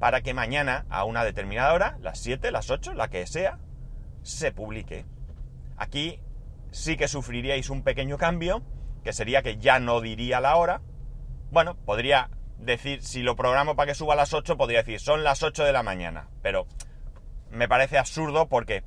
para 0.00 0.22
que 0.22 0.32
mañana 0.32 0.86
a 0.88 1.04
una 1.04 1.24
determinada 1.24 1.74
hora, 1.74 1.98
las 2.00 2.18
7, 2.18 2.50
las 2.50 2.70
8, 2.70 2.94
la 2.94 3.08
que 3.08 3.26
sea, 3.26 3.58
se 4.22 4.50
publique. 4.50 5.04
Aquí 5.76 6.18
sí 6.72 6.96
que 6.96 7.06
sufriríais 7.06 7.68
un 7.68 7.82
pequeño 7.82 8.16
cambio, 8.16 8.62
que 9.04 9.12
sería 9.12 9.42
que 9.42 9.58
ya 9.58 9.78
no 9.78 10.00
diría 10.00 10.40
la 10.40 10.56
hora. 10.56 10.80
Bueno, 11.50 11.76
podría 11.84 12.30
decir, 12.56 13.02
si 13.02 13.22
lo 13.22 13.36
programo 13.36 13.76
para 13.76 13.88
que 13.88 13.94
suba 13.94 14.14
a 14.14 14.16
las 14.16 14.32
8, 14.32 14.56
podría 14.56 14.78
decir, 14.78 15.00
son 15.00 15.22
las 15.22 15.42
8 15.42 15.64
de 15.64 15.72
la 15.72 15.82
mañana. 15.82 16.28
Pero 16.40 16.66
me 17.50 17.68
parece 17.68 17.98
absurdo 17.98 18.48
porque 18.48 18.82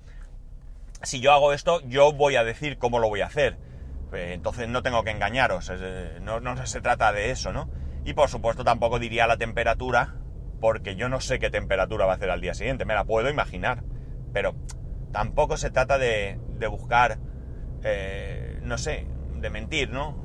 si 1.03 1.19
yo 1.19 1.31
hago 1.31 1.53
esto, 1.53 1.79
yo 1.81 2.11
voy 2.11 2.37
a 2.37 2.43
decir 2.43 2.79
cómo 2.79 2.97
lo 2.97 3.09
voy 3.09 3.21
a 3.21 3.27
hacer. 3.27 3.59
Eh, 4.13 4.31
entonces 4.33 4.67
no 4.67 4.81
tengo 4.81 5.03
que 5.03 5.11
engañaros, 5.11 5.69
eh, 5.71 6.17
no, 6.21 6.39
no 6.39 6.65
se 6.65 6.81
trata 6.81 7.11
de 7.11 7.29
eso, 7.29 7.53
¿no? 7.53 7.69
Y 8.03 8.13
por 8.13 8.29
supuesto 8.29 8.63
tampoco 8.63 8.97
diría 8.97 9.27
la 9.27 9.37
temperatura 9.37 10.15
porque 10.63 10.95
yo 10.95 11.09
no 11.09 11.19
sé 11.19 11.39
qué 11.39 11.49
temperatura 11.49 12.05
va 12.05 12.13
a 12.13 12.15
hacer 12.15 12.29
al 12.29 12.39
día 12.39 12.53
siguiente, 12.53 12.85
me 12.85 12.93
la 12.93 13.03
puedo 13.03 13.29
imaginar, 13.29 13.83
pero 14.31 14.55
tampoco 15.11 15.57
se 15.57 15.71
trata 15.71 15.97
de, 15.97 16.39
buscar, 16.71 17.17
eh, 17.83 18.61
no 18.61 18.77
sé, 18.77 19.05
de 19.41 19.49
mentir, 19.49 19.89
¿no? 19.89 20.23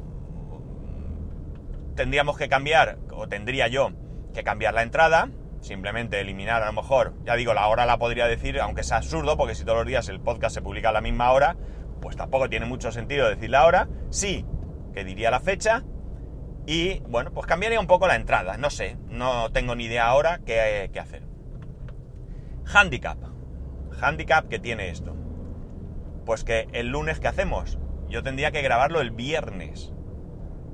tendríamos 1.96 2.38
que 2.38 2.48
cambiar, 2.48 2.98
o 3.10 3.26
tendría 3.26 3.66
yo 3.66 3.90
que 4.32 4.44
cambiar 4.44 4.74
la 4.74 4.84
entrada, 4.84 5.28
simplemente 5.60 6.20
eliminar 6.20 6.62
a 6.62 6.66
lo 6.66 6.72
mejor, 6.72 7.14
ya 7.24 7.34
digo, 7.34 7.52
la 7.52 7.66
hora 7.66 7.84
la 7.84 7.98
podría 7.98 8.28
decir, 8.28 8.60
aunque 8.60 8.84
sea 8.84 8.98
absurdo, 8.98 9.36
porque 9.36 9.56
si 9.56 9.64
todos 9.64 9.78
los 9.78 9.88
días 9.88 10.08
el 10.08 10.20
podcast 10.20 10.54
se 10.54 10.62
publica 10.62 10.90
a 10.90 10.92
la 10.92 11.00
misma 11.00 11.32
hora, 11.32 11.56
pues 12.00 12.16
tampoco 12.16 12.48
tiene 12.48 12.66
mucho 12.66 12.92
sentido 12.92 13.28
decir 13.28 13.50
la 13.50 13.66
hora, 13.66 13.88
sí, 14.10 14.46
que 14.94 15.02
diría 15.02 15.32
la 15.32 15.40
fecha, 15.40 15.82
y 16.70 17.00
bueno, 17.08 17.32
pues 17.32 17.46
cambiaría 17.46 17.80
un 17.80 17.86
poco 17.86 18.06
la 18.06 18.14
entrada, 18.14 18.58
no 18.58 18.68
sé, 18.68 18.98
no 19.08 19.50
tengo 19.52 19.74
ni 19.74 19.84
idea 19.84 20.06
ahora 20.06 20.40
qué, 20.44 20.90
qué 20.92 21.00
hacer. 21.00 21.22
Handicap. 22.66 23.16
Handicap 23.98 24.48
que 24.48 24.58
tiene 24.58 24.90
esto. 24.90 25.16
Pues 26.26 26.44
que 26.44 26.68
el 26.74 26.88
lunes 26.88 27.20
que 27.20 27.28
hacemos, 27.28 27.78
yo 28.10 28.22
tendría 28.22 28.50
que 28.50 28.60
grabarlo 28.60 29.00
el 29.00 29.12
viernes. 29.12 29.94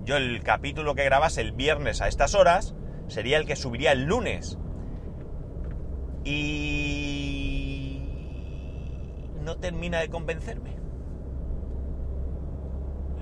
Yo 0.03 0.17
el 0.17 0.43
capítulo 0.43 0.97
que 0.97 1.05
grabas 1.05 1.39
el 1.39 1.53
viernes 1.53 2.03
a 2.03 2.09
estas 2.09 2.35
horas 2.35 2.75
sería 3.07 3.37
el 3.37 3.47
que 3.47 3.55
subiría 3.55 3.93
el 3.93 4.03
lunes. 4.03 4.59
Y 6.25 8.03
no 9.43 9.59
termina 9.59 10.01
de 10.01 10.09
convencerme. 10.09 10.75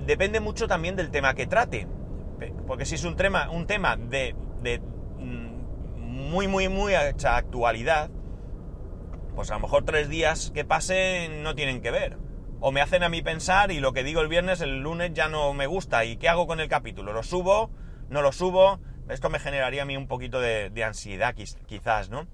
Depende 0.07 0.39
mucho 0.39 0.67
también 0.67 0.95
del 0.95 1.11
tema 1.11 1.35
que 1.35 1.45
trate. 1.45 1.87
Porque 2.67 2.85
si 2.85 2.95
es 2.95 3.03
un 3.03 3.15
tema, 3.15 3.49
un 3.49 3.67
tema 3.67 3.95
de, 3.95 4.35
de 4.61 4.79
mm, 4.79 5.99
muy, 5.99 6.47
muy, 6.47 6.69
muy 6.69 6.95
actualidad, 6.95 8.09
pues 9.35 9.51
a 9.51 9.55
lo 9.55 9.61
mejor 9.61 9.83
tres 9.83 10.09
días 10.09 10.51
que 10.53 10.65
pasen 10.65 11.43
no 11.43 11.55
tienen 11.55 11.81
que 11.81 11.91
ver. 11.91 12.17
O 12.59 12.71
me 12.71 12.81
hacen 12.81 13.03
a 13.03 13.09
mí 13.09 13.21
pensar 13.21 13.71
y 13.71 13.79
lo 13.79 13.93
que 13.93 14.03
digo 14.03 14.21
el 14.21 14.27
viernes, 14.27 14.61
el 14.61 14.81
lunes 14.81 15.11
ya 15.13 15.27
no 15.27 15.53
me 15.53 15.67
gusta. 15.67 16.05
¿Y 16.05 16.17
qué 16.17 16.29
hago 16.29 16.47
con 16.47 16.59
el 16.59 16.69
capítulo? 16.69 17.11
¿Lo 17.11 17.23
subo? 17.23 17.71
¿No 18.09 18.21
lo 18.21 18.31
subo? 18.31 18.79
Esto 19.09 19.29
me 19.29 19.39
generaría 19.39 19.81
a 19.81 19.85
mí 19.85 19.97
un 19.97 20.07
poquito 20.07 20.39
de, 20.39 20.71
ansiedad 20.83 21.35
quizás, 21.35 22.09
¿no? 22.09 22.27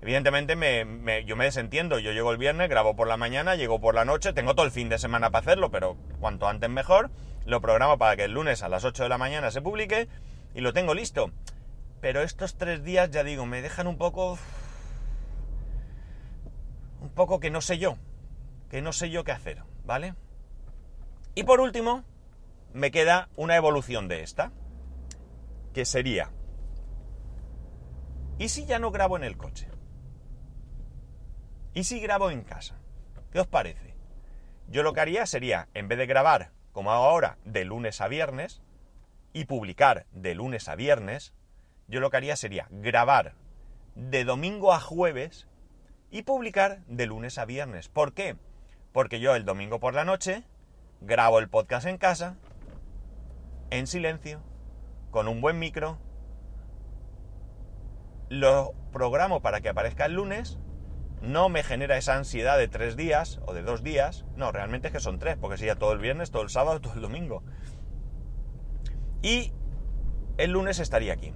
Evidentemente 0.00 0.56
me, 0.56 1.24
yo 1.24 1.36
me 1.36 1.44
desentiendo. 1.44 1.98
Yo 1.98 2.12
llego 2.12 2.30
el 2.30 2.38
viernes, 2.38 2.70
grabo 2.70 2.96
por 2.96 3.08
la 3.08 3.16
mañana, 3.16 3.54
llego 3.54 3.80
por 3.80 3.94
la 3.94 4.04
noche, 4.04 4.32
tengo 4.32 4.54
todo 4.54 4.64
el 4.64 4.72
fin 4.72 4.88
de 4.88 4.98
semana 4.98 5.30
para 5.30 5.40
hacerlo, 5.40 5.70
pero 5.70 5.96
cuanto 6.20 6.48
antes 6.48 6.70
mejor. 6.70 7.10
Lo 7.46 7.60
programo 7.60 7.96
para 7.96 8.16
que 8.16 8.24
el 8.24 8.32
lunes 8.32 8.62
a 8.62 8.68
las 8.68 8.84
8 8.84 9.04
de 9.04 9.08
la 9.08 9.18
mañana 9.18 9.52
se 9.52 9.62
publique 9.62 10.08
y 10.54 10.60
lo 10.60 10.72
tengo 10.72 10.94
listo. 10.94 11.30
Pero 12.00 12.22
estos 12.22 12.56
tres 12.56 12.82
días, 12.82 13.10
ya 13.10 13.22
digo, 13.22 13.46
me 13.46 13.62
dejan 13.62 13.86
un 13.86 13.96
poco... 13.96 14.38
Un 17.00 17.10
poco 17.10 17.38
que 17.38 17.50
no 17.50 17.60
sé 17.60 17.78
yo. 17.78 17.96
Que 18.68 18.82
no 18.82 18.92
sé 18.92 19.10
yo 19.10 19.22
qué 19.22 19.30
hacer, 19.30 19.62
¿vale? 19.84 20.14
Y 21.36 21.44
por 21.44 21.60
último, 21.60 22.02
me 22.72 22.90
queda 22.90 23.28
una 23.36 23.54
evolución 23.56 24.08
de 24.08 24.22
esta 24.22 24.50
que 25.72 25.84
sería, 25.84 26.32
¿y 28.38 28.48
si 28.48 28.64
ya 28.64 28.78
no 28.78 28.90
grabo 28.90 29.16
en 29.18 29.24
el 29.24 29.36
coche? 29.36 29.68
¿Y 31.74 31.84
si 31.84 32.00
grabo 32.00 32.30
en 32.30 32.42
casa? 32.42 32.80
¿Qué 33.30 33.40
os 33.40 33.46
parece? 33.46 33.94
Yo 34.68 34.82
lo 34.82 34.94
que 34.94 35.00
haría 35.00 35.26
sería, 35.26 35.68
en 35.74 35.88
vez 35.88 35.98
de 35.98 36.06
grabar, 36.06 36.55
como 36.76 36.92
hago 36.92 37.04
ahora, 37.04 37.38
de 37.46 37.64
lunes 37.64 38.02
a 38.02 38.06
viernes, 38.06 38.60
y 39.32 39.46
publicar 39.46 40.04
de 40.12 40.34
lunes 40.34 40.68
a 40.68 40.74
viernes, 40.74 41.32
yo 41.88 42.00
lo 42.00 42.10
que 42.10 42.18
haría 42.18 42.36
sería 42.36 42.68
grabar 42.70 43.32
de 43.94 44.24
domingo 44.24 44.74
a 44.74 44.78
jueves 44.78 45.48
y 46.10 46.20
publicar 46.24 46.84
de 46.84 47.06
lunes 47.06 47.38
a 47.38 47.46
viernes. 47.46 47.88
¿Por 47.88 48.12
qué? 48.12 48.36
Porque 48.92 49.20
yo 49.20 49.34
el 49.34 49.46
domingo 49.46 49.80
por 49.80 49.94
la 49.94 50.04
noche 50.04 50.44
grabo 51.00 51.38
el 51.38 51.48
podcast 51.48 51.86
en 51.86 51.96
casa, 51.96 52.36
en 53.70 53.86
silencio, 53.86 54.42
con 55.10 55.28
un 55.28 55.40
buen 55.40 55.58
micro, 55.58 55.96
lo 58.28 58.74
programo 58.92 59.40
para 59.40 59.62
que 59.62 59.70
aparezca 59.70 60.04
el 60.04 60.12
lunes, 60.12 60.58
no 61.22 61.48
me 61.48 61.62
genera 61.62 61.96
esa 61.96 62.16
ansiedad 62.16 62.58
de 62.58 62.68
tres 62.68 62.96
días 62.96 63.40
o 63.46 63.54
de 63.54 63.62
dos 63.62 63.82
días, 63.82 64.24
no, 64.36 64.52
realmente 64.52 64.88
es 64.88 64.92
que 64.92 65.00
son 65.00 65.18
tres, 65.18 65.36
porque 65.40 65.56
sería 65.56 65.76
todo 65.76 65.92
el 65.92 65.98
viernes, 65.98 66.30
todo 66.30 66.42
el 66.42 66.50
sábado, 66.50 66.80
todo 66.82 66.94
el 66.94 67.00
domingo. 67.00 67.42
Y 69.22 69.52
el 70.36 70.52
lunes 70.52 70.78
estaría 70.78 71.14
aquí. 71.14 71.32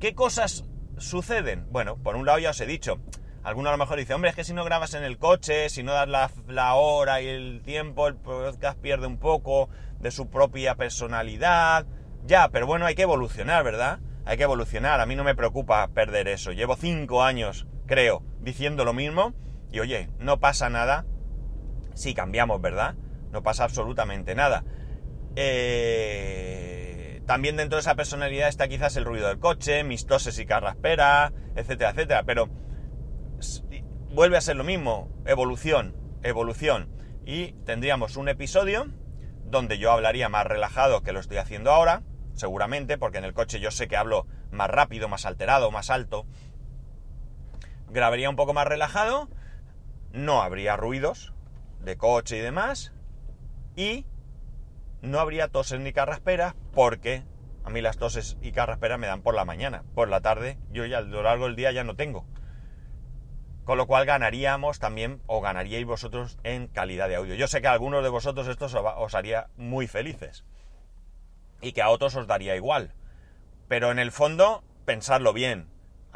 ¿Qué 0.00 0.14
cosas 0.14 0.64
suceden? 0.96 1.66
Bueno, 1.70 1.96
por 1.96 2.16
un 2.16 2.24
lado 2.24 2.38
ya 2.38 2.50
os 2.50 2.60
he 2.60 2.66
dicho, 2.66 3.00
alguno 3.42 3.68
a 3.68 3.72
lo 3.72 3.78
mejor 3.78 3.98
dice, 3.98 4.14
hombre, 4.14 4.30
es 4.30 4.36
que 4.36 4.44
si 4.44 4.54
no 4.54 4.64
grabas 4.64 4.94
en 4.94 5.04
el 5.04 5.18
coche, 5.18 5.68
si 5.68 5.82
no 5.82 5.92
das 5.92 6.08
la, 6.08 6.30
la, 6.46 6.74
hora 6.74 7.20
y 7.20 7.28
el 7.28 7.62
tiempo, 7.62 8.06
el 8.06 8.14
podcast 8.14 8.78
pierde 8.78 9.06
un 9.06 9.18
poco 9.18 9.68
de 9.98 10.10
su 10.10 10.30
propia 10.30 10.76
personalidad. 10.76 11.86
Ya, 12.24 12.48
pero 12.50 12.66
bueno, 12.66 12.86
hay 12.86 12.94
que 12.94 13.02
evolucionar, 13.02 13.64
¿verdad? 13.64 14.00
Hay 14.24 14.36
que 14.36 14.44
evolucionar. 14.44 15.00
A 15.00 15.06
mí 15.06 15.16
no 15.16 15.24
me 15.24 15.34
preocupa 15.34 15.88
perder 15.88 16.28
eso. 16.28 16.52
Llevo 16.52 16.76
cinco 16.76 17.22
años, 17.22 17.66
creo, 17.88 18.22
diciendo 18.38 18.84
lo 18.84 18.92
mismo. 18.92 19.34
Y 19.72 19.80
oye, 19.80 20.08
no 20.20 20.38
pasa 20.38 20.70
nada 20.70 21.04
si 21.94 22.14
cambiamos, 22.14 22.60
¿verdad? 22.60 22.94
No 23.32 23.42
pasa 23.42 23.64
absolutamente 23.64 24.36
nada. 24.36 24.64
Eh, 25.34 27.22
también 27.26 27.56
dentro 27.56 27.76
de 27.76 27.80
esa 27.80 27.96
personalidad 27.96 28.48
está 28.48 28.68
quizás 28.68 28.96
el 28.96 29.04
ruido 29.04 29.26
del 29.26 29.40
coche, 29.40 29.82
mis 29.82 30.06
toses 30.06 30.38
y 30.38 30.46
carraspera, 30.46 31.32
etcétera, 31.56 31.90
etcétera. 31.90 32.22
Pero 32.22 32.48
vuelve 34.10 34.36
a 34.36 34.40
ser 34.40 34.56
lo 34.56 34.64
mismo. 34.64 35.10
Evolución, 35.26 35.96
evolución. 36.22 36.94
Y 37.26 37.52
tendríamos 37.64 38.16
un 38.16 38.28
episodio 38.28 38.86
donde 39.44 39.78
yo 39.78 39.90
hablaría 39.90 40.28
más 40.28 40.46
relajado 40.46 41.02
que 41.02 41.12
lo 41.12 41.20
estoy 41.20 41.38
haciendo 41.38 41.72
ahora 41.72 42.02
seguramente, 42.38 42.98
porque 42.98 43.18
en 43.18 43.24
el 43.24 43.34
coche 43.34 43.60
yo 43.60 43.70
sé 43.70 43.88
que 43.88 43.96
hablo 43.96 44.26
más 44.50 44.70
rápido, 44.70 45.08
más 45.08 45.26
alterado, 45.26 45.70
más 45.70 45.90
alto. 45.90 46.26
Grabaría 47.90 48.30
un 48.30 48.36
poco 48.36 48.52
más 48.54 48.66
relajado, 48.66 49.28
no 50.12 50.42
habría 50.42 50.76
ruidos 50.76 51.32
de 51.80 51.96
coche 51.96 52.36
y 52.36 52.40
demás, 52.40 52.92
y 53.76 54.06
no 55.00 55.20
habría 55.20 55.48
toses 55.48 55.80
ni 55.80 55.92
carrasperas, 55.92 56.54
porque 56.72 57.24
a 57.64 57.70
mí 57.70 57.80
las 57.80 57.98
toses 57.98 58.36
y 58.42 58.52
carrasperas 58.52 58.98
me 58.98 59.06
dan 59.06 59.22
por 59.22 59.34
la 59.34 59.44
mañana. 59.44 59.84
Por 59.94 60.08
la 60.08 60.20
tarde 60.20 60.58
yo 60.70 60.84
ya 60.86 60.98
a 60.98 61.02
lo 61.02 61.22
largo 61.22 61.46
del 61.46 61.56
día 61.56 61.72
ya 61.72 61.84
no 61.84 61.96
tengo. 61.96 62.26
Con 63.64 63.76
lo 63.76 63.86
cual 63.86 64.06
ganaríamos 64.06 64.78
también, 64.78 65.20
o 65.26 65.40
ganaríais 65.40 65.84
vosotros 65.84 66.38
en 66.42 66.68
calidad 66.68 67.08
de 67.08 67.16
audio. 67.16 67.34
Yo 67.34 67.46
sé 67.46 67.60
que 67.60 67.68
a 67.68 67.72
algunos 67.72 68.02
de 68.02 68.08
vosotros 68.08 68.48
esto 68.48 68.66
os 68.66 69.14
haría 69.14 69.48
muy 69.56 69.86
felices 69.86 70.44
y 71.60 71.72
que 71.72 71.82
a 71.82 71.90
otros 71.90 72.16
os 72.16 72.26
daría 72.26 72.56
igual. 72.56 72.94
Pero 73.68 73.90
en 73.90 73.98
el 73.98 74.12
fondo, 74.12 74.64
pensadlo 74.86 75.34
bien. 75.34 75.68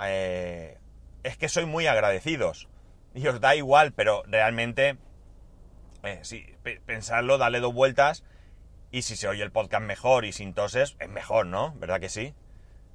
Eh, 0.02 0.78
es 1.22 1.37
que 1.37 1.48
soy 1.48 1.66
muy 1.66 1.87
agradecidos. 1.87 2.68
Y 3.14 3.26
os 3.26 3.40
da 3.40 3.54
igual, 3.54 3.92
pero 3.92 4.22
realmente, 4.26 4.96
eh, 6.02 6.20
sí, 6.22 6.46
pensadlo, 6.87 7.38
dale 7.38 7.61
dos 7.61 7.74
vueltas. 7.74 8.24
Y 8.90 9.02
si 9.02 9.16
se 9.16 9.28
oye 9.28 9.42
el 9.42 9.52
podcast 9.52 9.85
mejor 9.85 10.24
y 10.24 10.32
sin 10.32 10.54
toses, 10.54 10.96
es 10.98 11.08
mejor, 11.08 11.46
¿no? 11.46 11.74
¿Verdad 11.76 12.00
que 12.00 12.08
sí? 12.08 12.35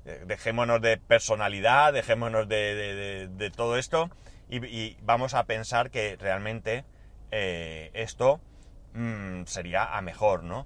Eh, 0.05 0.23
dejémonos 0.25 0.81
de 0.81 0.97
personalidad, 0.97 1.93
dejémonos 1.93 2.47
de, 2.47 3.51
todo 3.55 3.77
esto 3.77 4.09
y, 4.49 4.95
vamos 5.01 5.33
a 5.33 5.43
pensar 5.45 5.89
que 5.89 6.15
realmente 6.15 6.85
esto 7.29 8.39
mm, 8.93 9.43
sería 9.45 9.97
a 9.97 10.01
mejor, 10.01 10.43
¿no? 10.43 10.65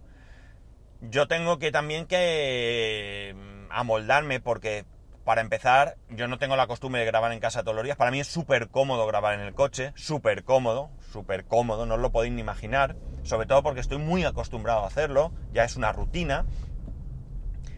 yo 1.01 1.27
tengo 1.27 1.57
que 1.59 1.71
también 1.71 2.05
que 2.05 3.35
mm, 3.35 3.71
amoldarme 3.71 4.39
porque 4.39 4.85
para 5.23 5.41
empezar 5.41 5.97
yo 6.09 6.27
no 6.27 6.37
tengo 6.37 6.55
la 6.55 6.67
costumbre 6.67 7.01
de 7.01 7.07
grabar 7.07 7.31
en 7.31 7.39
casa 7.39 7.63
todos 7.63 7.75
los 7.75 7.83
días. 7.83 7.97
Para 7.97 8.11
mí 8.11 8.19
es 8.19 8.27
súper 8.27 8.69
cómodo 8.69 9.05
grabar 9.07 9.33
en 9.33 9.41
el 9.41 9.53
coche, 9.53 9.93
súper 9.95 10.43
cómodo, 10.43 10.89
súper 11.11 11.45
cómodo, 11.45 11.85
no 11.85 11.95
os 11.95 11.99
lo 12.01 12.11
podéis 12.11 12.33
ni 12.33 12.41
imaginar. 12.41 12.95
Sobre 13.23 13.47
todo 13.47 13.63
porque 13.63 13.79
estoy 13.79 13.97
muy 13.97 14.23
acostumbrado 14.23 14.83
a 14.83 14.87
hacerlo, 14.87 15.31
ya 15.53 15.63
es 15.63 15.75
una 15.75 15.91
rutina. 15.91 16.45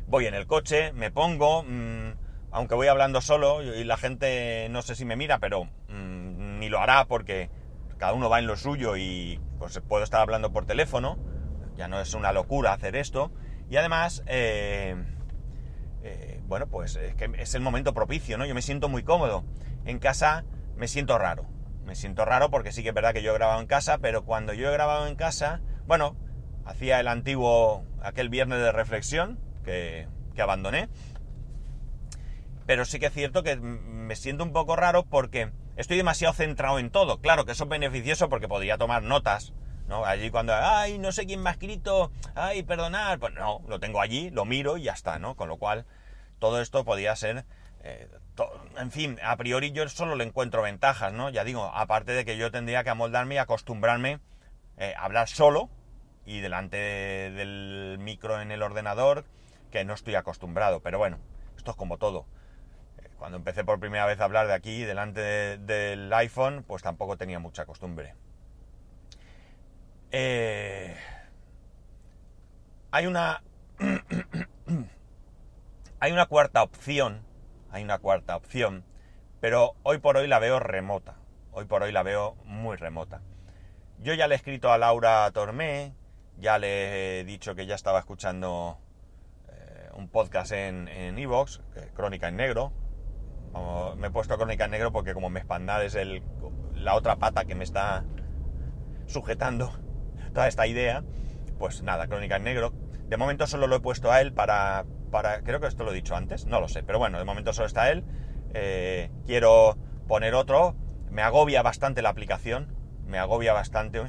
Voy 0.07 0.27
en 0.27 0.33
el 0.33 0.47
coche, 0.47 0.93
me 0.93 1.11
pongo, 1.11 1.63
mm, 1.63 2.13
aunque 2.51 2.75
voy 2.75 2.87
hablando 2.87 3.21
solo 3.21 3.61
y 3.61 3.83
la 3.83 3.97
gente 3.97 4.67
no 4.69 4.81
sé 4.81 4.95
si 4.95 5.05
me 5.05 5.15
mira, 5.15 5.39
pero 5.39 5.65
mm, 5.89 6.59
ni 6.59 6.69
lo 6.69 6.79
hará 6.79 7.05
porque 7.05 7.49
cada 7.97 8.13
uno 8.13 8.29
va 8.29 8.39
en 8.39 8.47
lo 8.47 8.55
suyo 8.57 8.95
y 8.97 9.39
pues 9.59 9.79
puedo 9.87 10.03
estar 10.03 10.21
hablando 10.21 10.51
por 10.51 10.65
teléfono 10.65 11.17
ya 11.75 11.87
no 11.87 11.99
es 11.99 12.13
una 12.13 12.31
locura 12.31 12.73
hacer 12.73 12.95
esto. 12.95 13.31
Y 13.69 13.77
además, 13.77 14.23
eh, 14.27 14.95
eh, 16.03 16.41
bueno, 16.47 16.67
pues 16.67 16.97
es 16.97 17.15
que 17.15 17.31
es 17.37 17.55
el 17.55 17.61
momento 17.61 17.93
propicio, 17.93 18.37
¿no? 18.37 18.45
Yo 18.45 18.53
me 18.53 18.61
siento 18.61 18.89
muy 18.89 19.03
cómodo. 19.03 19.45
En 19.85 19.99
casa 19.99 20.43
me 20.75 20.87
siento 20.87 21.17
raro. 21.17 21.45
Me 21.85 21.95
siento 21.95 22.25
raro 22.25 22.49
porque 22.49 22.71
sí 22.71 22.83
que 22.83 22.89
es 22.89 22.95
verdad 22.95 23.13
que 23.13 23.23
yo 23.23 23.31
he 23.31 23.33
grabado 23.33 23.61
en 23.61 23.67
casa, 23.67 23.97
pero 23.99 24.23
cuando 24.25 24.53
yo 24.53 24.69
he 24.69 24.73
grabado 24.73 25.07
en 25.07 25.15
casa, 25.15 25.61
bueno, 25.85 26.15
hacía 26.65 26.99
el 26.99 27.07
antiguo, 27.07 27.85
aquel 28.01 28.29
viernes 28.29 28.59
de 28.59 28.71
reflexión 28.71 29.39
que, 29.63 30.07
que 30.35 30.41
abandoné. 30.41 30.89
Pero 32.65 32.85
sí 32.85 32.99
que 32.99 33.07
es 33.07 33.13
cierto 33.13 33.43
que 33.43 33.55
me 33.55 34.15
siento 34.15 34.43
un 34.43 34.53
poco 34.53 34.75
raro 34.75 35.05
porque 35.05 35.51
estoy 35.75 35.97
demasiado 35.97 36.33
centrado 36.33 36.79
en 36.79 36.89
todo. 36.89 37.19
Claro 37.19 37.45
que 37.45 37.53
eso 37.53 37.63
es 37.65 37.69
beneficioso 37.69 38.29
porque 38.29 38.47
podría 38.47 38.77
tomar 38.77 39.03
notas 39.03 39.53
¿no? 39.87 40.05
Allí 40.05 40.29
cuando, 40.29 40.53
ay, 40.55 40.97
no 40.99 41.11
sé 41.11 41.25
quién 41.25 41.41
me 41.41 41.49
ha 41.49 41.53
escrito, 41.53 42.11
ay, 42.35 42.63
perdonar, 42.63 43.19
pues 43.19 43.33
no, 43.33 43.61
lo 43.67 43.79
tengo 43.79 44.01
allí, 44.01 44.29
lo 44.29 44.45
miro 44.45 44.77
y 44.77 44.83
ya 44.83 44.93
está, 44.93 45.19
¿no? 45.19 45.35
Con 45.35 45.49
lo 45.49 45.57
cual, 45.57 45.85
todo 46.39 46.61
esto 46.61 46.83
podría 46.83 47.15
ser, 47.15 47.45
eh, 47.83 48.09
en 48.77 48.91
fin, 48.91 49.19
a 49.23 49.35
priori 49.37 49.71
yo 49.71 49.87
solo 49.89 50.15
le 50.15 50.23
encuentro 50.23 50.61
ventajas, 50.61 51.13
¿no? 51.13 51.29
Ya 51.29 51.43
digo, 51.43 51.65
aparte 51.73 52.13
de 52.13 52.25
que 52.25 52.37
yo 52.37 52.51
tendría 52.51 52.83
que 52.83 52.89
amoldarme 52.89 53.35
y 53.35 53.37
acostumbrarme 53.37 54.19
eh, 54.77 54.93
a 54.97 55.05
hablar 55.05 55.27
solo 55.27 55.69
y 56.25 56.39
delante 56.39 56.77
del 56.77 57.97
micro 57.99 58.41
en 58.41 58.51
el 58.51 58.63
ordenador, 58.63 59.25
que 59.71 59.83
no 59.85 59.93
estoy 59.93 60.15
acostumbrado, 60.15 60.79
pero 60.81 60.97
bueno, 60.97 61.17
esto 61.57 61.71
es 61.71 61.77
como 61.77 61.97
todo. 61.97 62.25
Eh, 62.99 63.09
cuando 63.17 63.37
empecé 63.37 63.63
por 63.63 63.79
primera 63.79 64.05
vez 64.05 64.19
a 64.19 64.23
hablar 64.23 64.47
de 64.47 64.53
aquí, 64.53 64.83
delante 64.83 65.57
del 65.57 66.11
iPhone, 66.13 66.63
pues 66.65 66.83
tampoco 66.83 67.17
tenía 67.17 67.39
mucha 67.39 67.65
costumbre. 67.65 68.15
Eh, 70.15 70.95
hay 72.91 73.07
una. 73.07 73.41
hay 75.99 76.11
una 76.11 76.27
cuarta 76.27 76.61
opción. 76.61 77.25
Hay 77.71 77.83
una 77.83 77.97
cuarta 77.97 78.35
opción. 78.35 78.85
Pero 79.41 79.73
hoy 79.81 79.97
por 79.97 80.17
hoy 80.17 80.27
la 80.27 80.37
veo 80.37 80.59
remota. 80.59 81.15
Hoy 81.51 81.65
por 81.65 81.81
hoy 81.81 81.91
la 81.91 82.03
veo 82.03 82.35
muy 82.45 82.77
remota. 82.77 83.21
Yo 83.97 84.13
ya 84.13 84.27
le 84.27 84.35
he 84.35 84.37
escrito 84.37 84.71
a 84.71 84.77
Laura 84.77 85.31
Tormé. 85.31 85.95
Ya 86.37 86.59
le 86.59 87.21
he 87.21 87.23
dicho 87.23 87.55
que 87.55 87.65
ya 87.65 87.73
estaba 87.73 87.97
escuchando 87.97 88.77
eh, 89.49 89.89
un 89.95 90.09
podcast 90.09 90.51
en 90.51 90.87
Evox, 91.17 91.61
Crónica 91.95 92.27
en 92.27 92.35
Negro. 92.35 92.71
me 93.97 94.07
he 94.07 94.11
puesto 94.11 94.37
Crónica 94.37 94.65
en 94.65 94.71
Negro 94.71 94.91
porque 94.91 95.15
como 95.15 95.31
me 95.31 95.39
expandad 95.39 95.83
es 95.83 95.95
el, 95.95 96.21
la 96.75 96.93
otra 96.93 97.15
pata 97.15 97.45
que 97.45 97.55
me 97.55 97.63
está 97.63 98.03
sujetando 99.07 99.71
toda 100.33 100.47
esta 100.47 100.67
idea, 100.67 101.03
pues 101.59 101.81
nada, 101.81 102.07
Crónica 102.07 102.37
en 102.37 102.43
Negro. 102.43 102.73
De 103.07 103.17
momento 103.17 103.47
solo 103.47 103.67
lo 103.67 103.77
he 103.77 103.79
puesto 103.79 104.11
a 104.11 104.21
él 104.21 104.33
para, 104.33 104.85
para... 105.11 105.41
Creo 105.43 105.59
que 105.59 105.67
esto 105.67 105.83
lo 105.83 105.91
he 105.91 105.95
dicho 105.95 106.15
antes, 106.15 106.45
no 106.45 106.59
lo 106.59 106.67
sé, 106.67 106.83
pero 106.83 106.99
bueno, 106.99 107.17
de 107.19 107.25
momento 107.25 107.53
solo 107.53 107.67
está 107.67 107.91
él. 107.91 108.03
Eh, 108.53 109.11
quiero 109.25 109.77
poner 110.07 110.35
otro. 110.35 110.75
Me 111.09 111.21
agobia 111.21 111.61
bastante 111.61 112.01
la 112.01 112.09
aplicación, 112.09 112.75
me 113.05 113.19
agobia 113.19 113.53
bastante. 113.53 114.01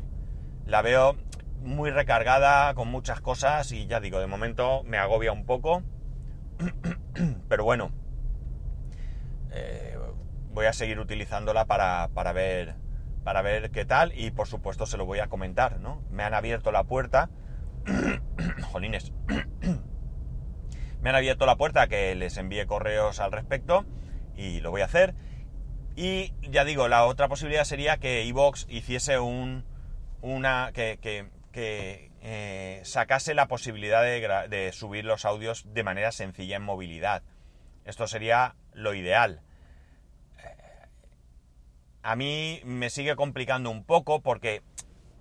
La 0.66 0.82
veo 0.82 1.16
muy 1.62 1.90
recargada 1.90 2.74
con 2.74 2.88
muchas 2.88 3.20
cosas 3.20 3.72
y 3.72 3.86
ya 3.86 4.00
digo, 4.00 4.20
de 4.20 4.26
momento 4.26 4.82
me 4.84 4.98
agobia 4.98 5.32
un 5.32 5.44
poco. 5.44 5.82
Pero 7.48 7.64
bueno, 7.64 7.90
eh, 9.50 9.98
voy 10.52 10.66
a 10.66 10.72
seguir 10.72 10.98
utilizándola 10.98 11.66
para, 11.66 12.08
para 12.14 12.32
ver 12.32 12.74
para 13.24 13.42
ver 13.42 13.70
qué 13.70 13.84
tal 13.84 14.12
y 14.14 14.30
por 14.30 14.46
supuesto 14.46 14.86
se 14.86 14.96
lo 14.96 15.06
voy 15.06 15.18
a 15.18 15.28
comentar, 15.28 15.80
¿no? 15.80 16.02
Me 16.10 16.22
han 16.22 16.34
abierto 16.34 16.70
la 16.70 16.84
puerta, 16.84 17.30
jolines, 18.70 19.12
me 21.00 21.10
han 21.10 21.16
abierto 21.16 21.46
la 21.46 21.56
puerta 21.56 21.88
que 21.88 22.14
les 22.14 22.36
envíe 22.36 22.66
correos 22.66 23.20
al 23.20 23.32
respecto 23.32 23.86
y 24.36 24.60
lo 24.60 24.70
voy 24.70 24.82
a 24.82 24.86
hacer. 24.86 25.14
Y 25.96 26.34
ya 26.42 26.64
digo, 26.64 26.88
la 26.88 27.04
otra 27.06 27.28
posibilidad 27.28 27.64
sería 27.64 27.96
que 27.96 28.26
Evox 28.28 28.66
hiciese 28.68 29.18
un, 29.18 29.64
una, 30.20 30.70
que, 30.72 30.98
eh, 31.52 32.80
sacase 32.84 33.34
la 33.34 33.48
posibilidad 33.48 34.02
de 34.02 34.70
subir 34.72 35.04
los 35.04 35.24
audios 35.24 35.72
de 35.72 35.84
manera 35.84 36.12
sencilla 36.12 36.56
en 36.56 36.62
movilidad. 36.62 37.22
Esto 37.84 38.06
sería 38.06 38.56
lo 38.72 38.92
ideal 38.94 39.40
a 42.04 42.16
mí 42.16 42.60
me 42.64 42.90
sigue 42.90 43.16
complicando 43.16 43.70
un 43.70 43.82
poco 43.82 44.20
porque 44.20 44.62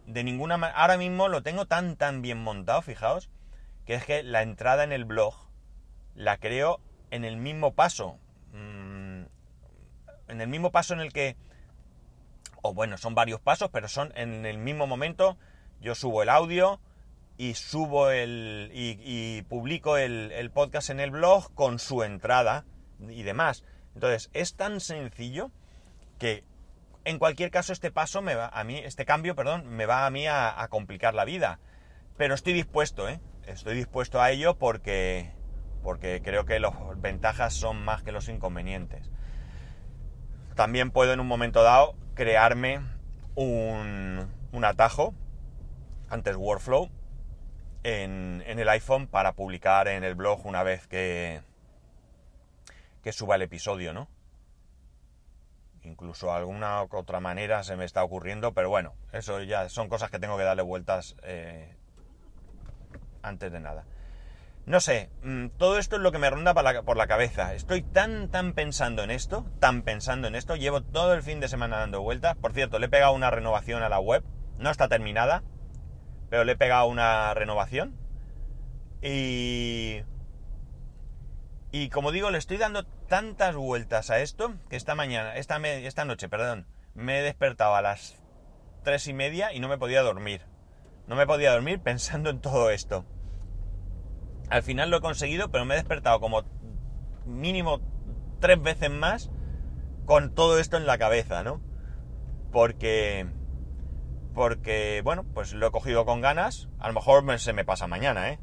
de 0.05 0.21
ninguna 0.25 0.57
manera... 0.57 0.77
Ahora 0.77 0.97
mismo 0.97 1.29
lo 1.29 1.41
tengo 1.41 1.65
tan 1.65 1.95
tan 1.95 2.21
bien 2.21 2.43
montado, 2.43 2.81
fijaos, 2.81 3.29
que 3.85 3.95
es 3.95 4.05
que 4.05 4.21
la 4.21 4.41
entrada 4.41 4.83
en 4.83 4.91
el 4.91 5.05
blog 5.05 5.33
la 6.13 6.37
creo 6.37 6.81
en 7.09 7.23
el 7.23 7.37
mismo 7.37 7.73
paso. 7.73 8.19
Mm, 8.51 9.23
en 10.27 10.41
el 10.41 10.47
mismo 10.49 10.71
paso 10.73 10.93
en 10.93 10.99
el 10.99 11.13
que... 11.13 11.37
O 12.61 12.73
bueno, 12.73 12.97
son 12.97 13.15
varios 13.15 13.39
pasos, 13.39 13.69
pero 13.71 13.87
son 13.87 14.11
en 14.17 14.45
el 14.45 14.57
mismo 14.57 14.85
momento. 14.85 15.37
Yo 15.79 15.95
subo 15.95 16.21
el 16.21 16.27
audio 16.27 16.81
y 17.37 17.53
subo 17.53 18.09
el... 18.09 18.71
y, 18.73 19.41
publico 19.43 19.95
el, 19.95 20.33
el 20.33 20.51
podcast 20.51 20.89
en 20.89 20.99
el 20.99 21.11
blog 21.11 21.53
con 21.53 21.79
su 21.79 22.03
entrada 22.03 22.65
y 22.99 23.23
demás. 23.23 23.63
Entonces, 23.95 24.29
es 24.33 24.55
tan 24.55 24.81
sencillo 24.81 25.49
que 26.19 26.43
en 27.05 27.19
cualquier 27.19 27.51
caso, 27.51 27.73
este 27.73 27.91
paso 27.91 28.21
me 28.21 28.35
va 28.35 28.47
a 28.47 28.63
mí, 28.63 28.77
este 28.77 29.05
cambio, 29.05 29.35
perdón, 29.35 29.67
me 29.67 29.85
va 29.85 30.05
a 30.05 30.09
mí 30.09 30.27
a, 30.27 30.65
complicar 30.69 31.13
la 31.13 31.25
vida. 31.25 31.59
Pero 32.17 32.33
estoy 32.33 32.53
dispuesto, 32.53 33.09
¿eh? 33.09 33.19
Estoy 33.45 33.75
dispuesto 33.75 34.21
a 34.21 34.31
ello 34.31 34.57
porque, 34.57 35.31
porque 35.81 36.21
creo 36.23 36.45
que 36.45 36.59
las 36.59 36.73
ventajas 36.97 37.53
son 37.53 37.83
más 37.83 38.03
que 38.03 38.11
los 38.11 38.29
inconvenientes. 38.29 39.09
También 40.55 40.91
puedo 40.91 41.13
en 41.13 41.19
un 41.19 41.27
momento 41.27 41.63
dado 41.63 41.95
crearme 42.13 42.79
un, 43.35 44.29
un 44.51 44.65
atajo, 44.65 45.13
antes 46.09 46.35
Workflow, 46.35 46.89
en, 47.83 48.43
en, 48.45 48.59
el 48.59 48.69
iPhone 48.69 49.07
para 49.07 49.33
publicar 49.33 49.89
en 49.89 50.05
el 50.05 50.15
blog 50.15 50.45
una 50.45 50.63
vez 50.63 50.87
que, 50.87 51.41
que 53.03 53.11
suba 53.11 53.35
el 53.35 53.41
episodio, 53.41 53.93
¿no? 53.93 54.07
Incluso 55.83 56.31
alguna 56.31 56.81
otra 56.81 57.19
manera 57.19 57.63
se 57.63 57.75
me 57.75 57.83
está 57.83 58.03
ocurriendo, 58.03 58.53
pero 58.53 58.69
bueno, 58.69 58.93
eso 59.11 59.41
ya 59.41 59.67
son 59.67 59.89
cosas 59.89 60.09
que 60.09 60.19
tengo 60.19 60.37
que 60.37 60.43
darle 60.43 60.63
vueltas 60.63 61.15
eh, 61.23 61.75
antes 63.21 63.51
de 63.51 63.59
nada. 63.59 63.85
No 64.65 64.79
sé, 64.79 65.09
mm, 65.23 65.47
todo 65.57 65.77
esto 65.77 65.97
es 65.97 66.01
lo 66.01 66.13
que 66.13 66.19
me 66.19 66.29
ronda 66.29 66.53
por 66.53 66.95
la, 66.95 67.07
cabeza. 67.07 67.53
Estoy 67.53 67.81
tan, 67.81 68.29
tan 68.29 68.53
pensando 68.53 69.03
en 69.03 69.11
esto, 69.11 69.45
tan 69.59 69.81
pensando 69.81 70.29
en 70.29 70.35
esto. 70.35 70.55
Llevo 70.55 70.81
todo 70.81 71.13
el 71.13 71.21
fin 71.21 71.41
de 71.41 71.49
semana 71.49 71.79
dando 71.79 72.01
vueltas. 72.01 72.37
Por 72.37 72.53
cierto, 72.53 72.79
le 72.79 72.85
he 72.85 72.89
pegado 72.89 73.11
una 73.11 73.29
renovación 73.29 73.83
a 73.83 73.89
la 73.89 73.99
web. 73.99 74.23
No 74.57 74.69
está 74.69 74.87
terminada, 74.87 75.43
pero 76.29 76.45
le 76.45 76.53
he 76.53 76.57
pegado 76.57 76.85
una 76.87 77.33
renovación. 77.33 77.97
Y... 79.01 80.03
Y 81.71 81.89
como 81.89 82.11
digo, 82.11 82.29
le 82.31 82.37
estoy 82.37 82.57
dando 82.57 82.85
tantas 83.13 83.55
vueltas 83.55 84.09
a 84.09 84.21
esto 84.21 84.55
que 84.71 84.75
esta 84.75 84.95
mañana, 84.95 85.35
esta, 85.35 85.57
esta 85.57 86.03
noche, 86.03 86.29
perdón, 86.29 86.65
me 86.95 87.19
he 87.19 87.21
despertado 87.21 87.75
a 87.75 87.81
las 87.83 88.19
tres 88.83 89.07
y 89.07 89.13
media 89.13 89.53
y 89.53 89.59
no 89.59 89.67
me 89.67 89.77
podía 89.77 90.01
dormir. 90.01 90.41
No 91.05 91.15
me 91.15 91.27
podía 91.27 91.51
dormir 91.51 91.79
pensando 91.79 92.31
en 92.31 92.41
todo 92.41 92.71
esto. 92.71 93.05
Al 94.49 94.63
final 94.63 94.89
lo 94.89 94.97
he 94.97 95.01
conseguido, 95.01 95.51
pero 95.51 95.63
me 95.63 95.75
he 95.75 95.77
despertado 95.77 96.19
como 96.19 96.43
mínimo 97.27 97.81
tres 98.39 98.59
veces 98.59 98.89
más 98.89 99.29
con 100.05 100.33
todo 100.33 100.57
esto 100.57 100.77
en 100.77 100.87
la 100.87 100.97
cabeza, 100.97 101.43
¿no? 101.43 101.61
Porque... 102.51 103.27
Porque, 104.33 105.01
bueno, 105.03 105.23
pues 105.35 105.53
lo 105.53 105.67
he 105.67 105.71
cogido 105.71 106.03
con 106.05 106.19
ganas. 106.19 106.67
A 106.79 106.87
lo 106.87 106.95
mejor 106.95 107.39
se 107.39 107.53
me 107.53 107.63
pasa 107.63 107.85
mañana, 107.85 108.31
¿eh? 108.31 108.39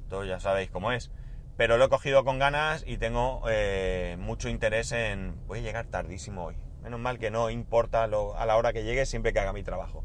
Esto 0.00 0.24
ya 0.24 0.40
sabéis 0.40 0.70
cómo 0.70 0.92
es 0.92 1.10
pero 1.58 1.76
lo 1.76 1.86
he 1.86 1.88
cogido 1.88 2.24
con 2.24 2.38
ganas 2.38 2.84
y 2.86 2.98
tengo 2.98 3.42
eh, 3.50 4.16
mucho 4.20 4.48
interés 4.48 4.92
en... 4.92 5.34
Voy 5.48 5.58
a 5.58 5.62
llegar 5.62 5.86
tardísimo 5.86 6.44
hoy. 6.44 6.56
Menos 6.84 7.00
mal 7.00 7.18
que 7.18 7.32
no 7.32 7.50
importa 7.50 8.04
a 8.04 8.06
la 8.06 8.56
hora 8.56 8.72
que 8.72 8.84
llegue 8.84 9.04
siempre 9.06 9.32
que 9.32 9.40
haga 9.40 9.52
mi 9.52 9.64
trabajo. 9.64 10.04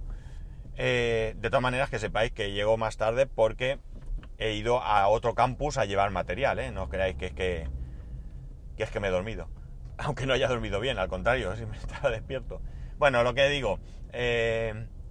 Eh, 0.78 1.36
de 1.38 1.50
todas 1.52 1.62
maneras 1.62 1.92
que 1.92 2.00
sepáis 2.00 2.32
que 2.32 2.54
llego 2.54 2.76
más 2.78 2.98
tarde 2.98 3.28
porque 3.28 3.78
he 4.40 4.54
ido 4.54 4.82
a 4.82 5.08
otro 5.10 5.36
campus 5.36 5.78
a 5.78 5.86
llevar 5.86 6.10
material, 6.10 6.58
¿eh? 6.58 6.72
No 6.72 6.84
os 6.86 6.90
creáis 6.90 7.18
que 7.18 7.28
es 7.28 7.34
que, 7.34 7.70
que 8.76 8.82
es 8.82 8.90
que 8.90 9.00
me 9.00 9.10
he 9.10 9.12
dormido. 9.12 9.48
Aunque 10.00 10.26
no 10.26 10.34
haya 10.34 10.48
dormido 10.48 10.80
bien, 10.80 10.98
al 10.98 11.08
contrario, 11.08 11.56
si 11.56 11.68
me 11.68 11.78
estaba 11.78 12.10
despierto. 12.10 12.64
Bueno, 12.98 13.22
lo 13.22 13.36
que 13.36 13.48
digo, 13.50 13.80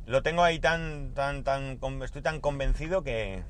lo 0.06 0.22
tengo 0.24 0.42
ahí 0.42 0.58
tan, 0.58 1.14
tan, 1.14 1.44
tan, 1.44 1.78
estoy 2.02 2.20
tan 2.20 2.40
convencido 2.40 3.04
que, 3.04 3.44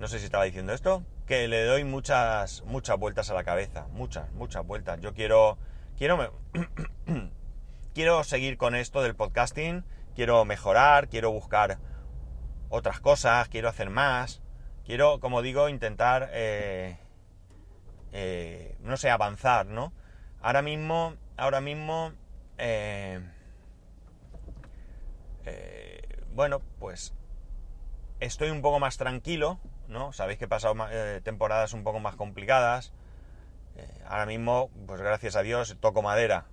no 0.00 0.08
sé 0.08 0.18
si 0.18 0.24
estaba 0.24 0.44
diciendo 0.44 0.72
esto, 0.72 1.04
que 1.26 1.46
le 1.46 1.62
doy 1.66 1.84
muchas, 1.84 2.64
muchas 2.64 2.98
vueltas 2.98 3.28
a 3.28 3.34
la 3.34 3.44
cabeza, 3.44 3.86
muchas, 3.92 4.32
muchas 4.32 4.66
vueltas. 4.66 4.98
Yo 5.02 5.12
quiero, 5.12 5.58
quiero, 5.98 6.40
quiero 7.94 8.24
seguir 8.24 8.56
con 8.56 8.74
esto 8.74 9.02
del 9.02 9.14
podcasting, 9.14 9.84
quiero 10.14 10.46
mejorar, 10.46 11.10
quiero 11.10 11.30
buscar 11.30 11.76
otras 12.70 12.98
cosas, 13.00 13.50
quiero 13.50 13.68
hacer 13.68 13.90
más, 13.90 14.40
quiero, 14.86 15.20
como 15.20 15.42
digo, 15.42 15.68
intentar, 15.68 16.30
eh, 16.32 16.96
eh, 18.12 18.78
no 18.80 18.96
sé, 18.96 19.10
avanzar, 19.10 19.66
¿no? 19.66 19.92
Ahora 20.40 20.62
mismo, 20.62 21.14
ahora 21.36 21.60
mismo, 21.60 22.12
eh, 22.56 23.20
bueno, 26.32 26.62
pues 26.78 27.12
estoy 28.18 28.48
un 28.48 28.62
poco 28.62 28.80
más 28.80 28.96
tranquilo, 28.96 29.60
¿no? 29.90 30.12
Sabéis 30.12 30.38
que 30.38 30.46
he 30.46 30.48
pasado 30.48 30.74
eh, 30.90 31.20
temporadas 31.22 31.72
un 31.72 31.84
poco 31.84 32.00
más 32.00 32.16
complicadas. 32.16 32.92
Eh, 33.76 34.02
ahora 34.06 34.26
mismo, 34.26 34.70
pues 34.86 35.00
gracias 35.00 35.36
a 35.36 35.42
Dios, 35.42 35.76
toco 35.80 36.02
madera. 36.02 36.46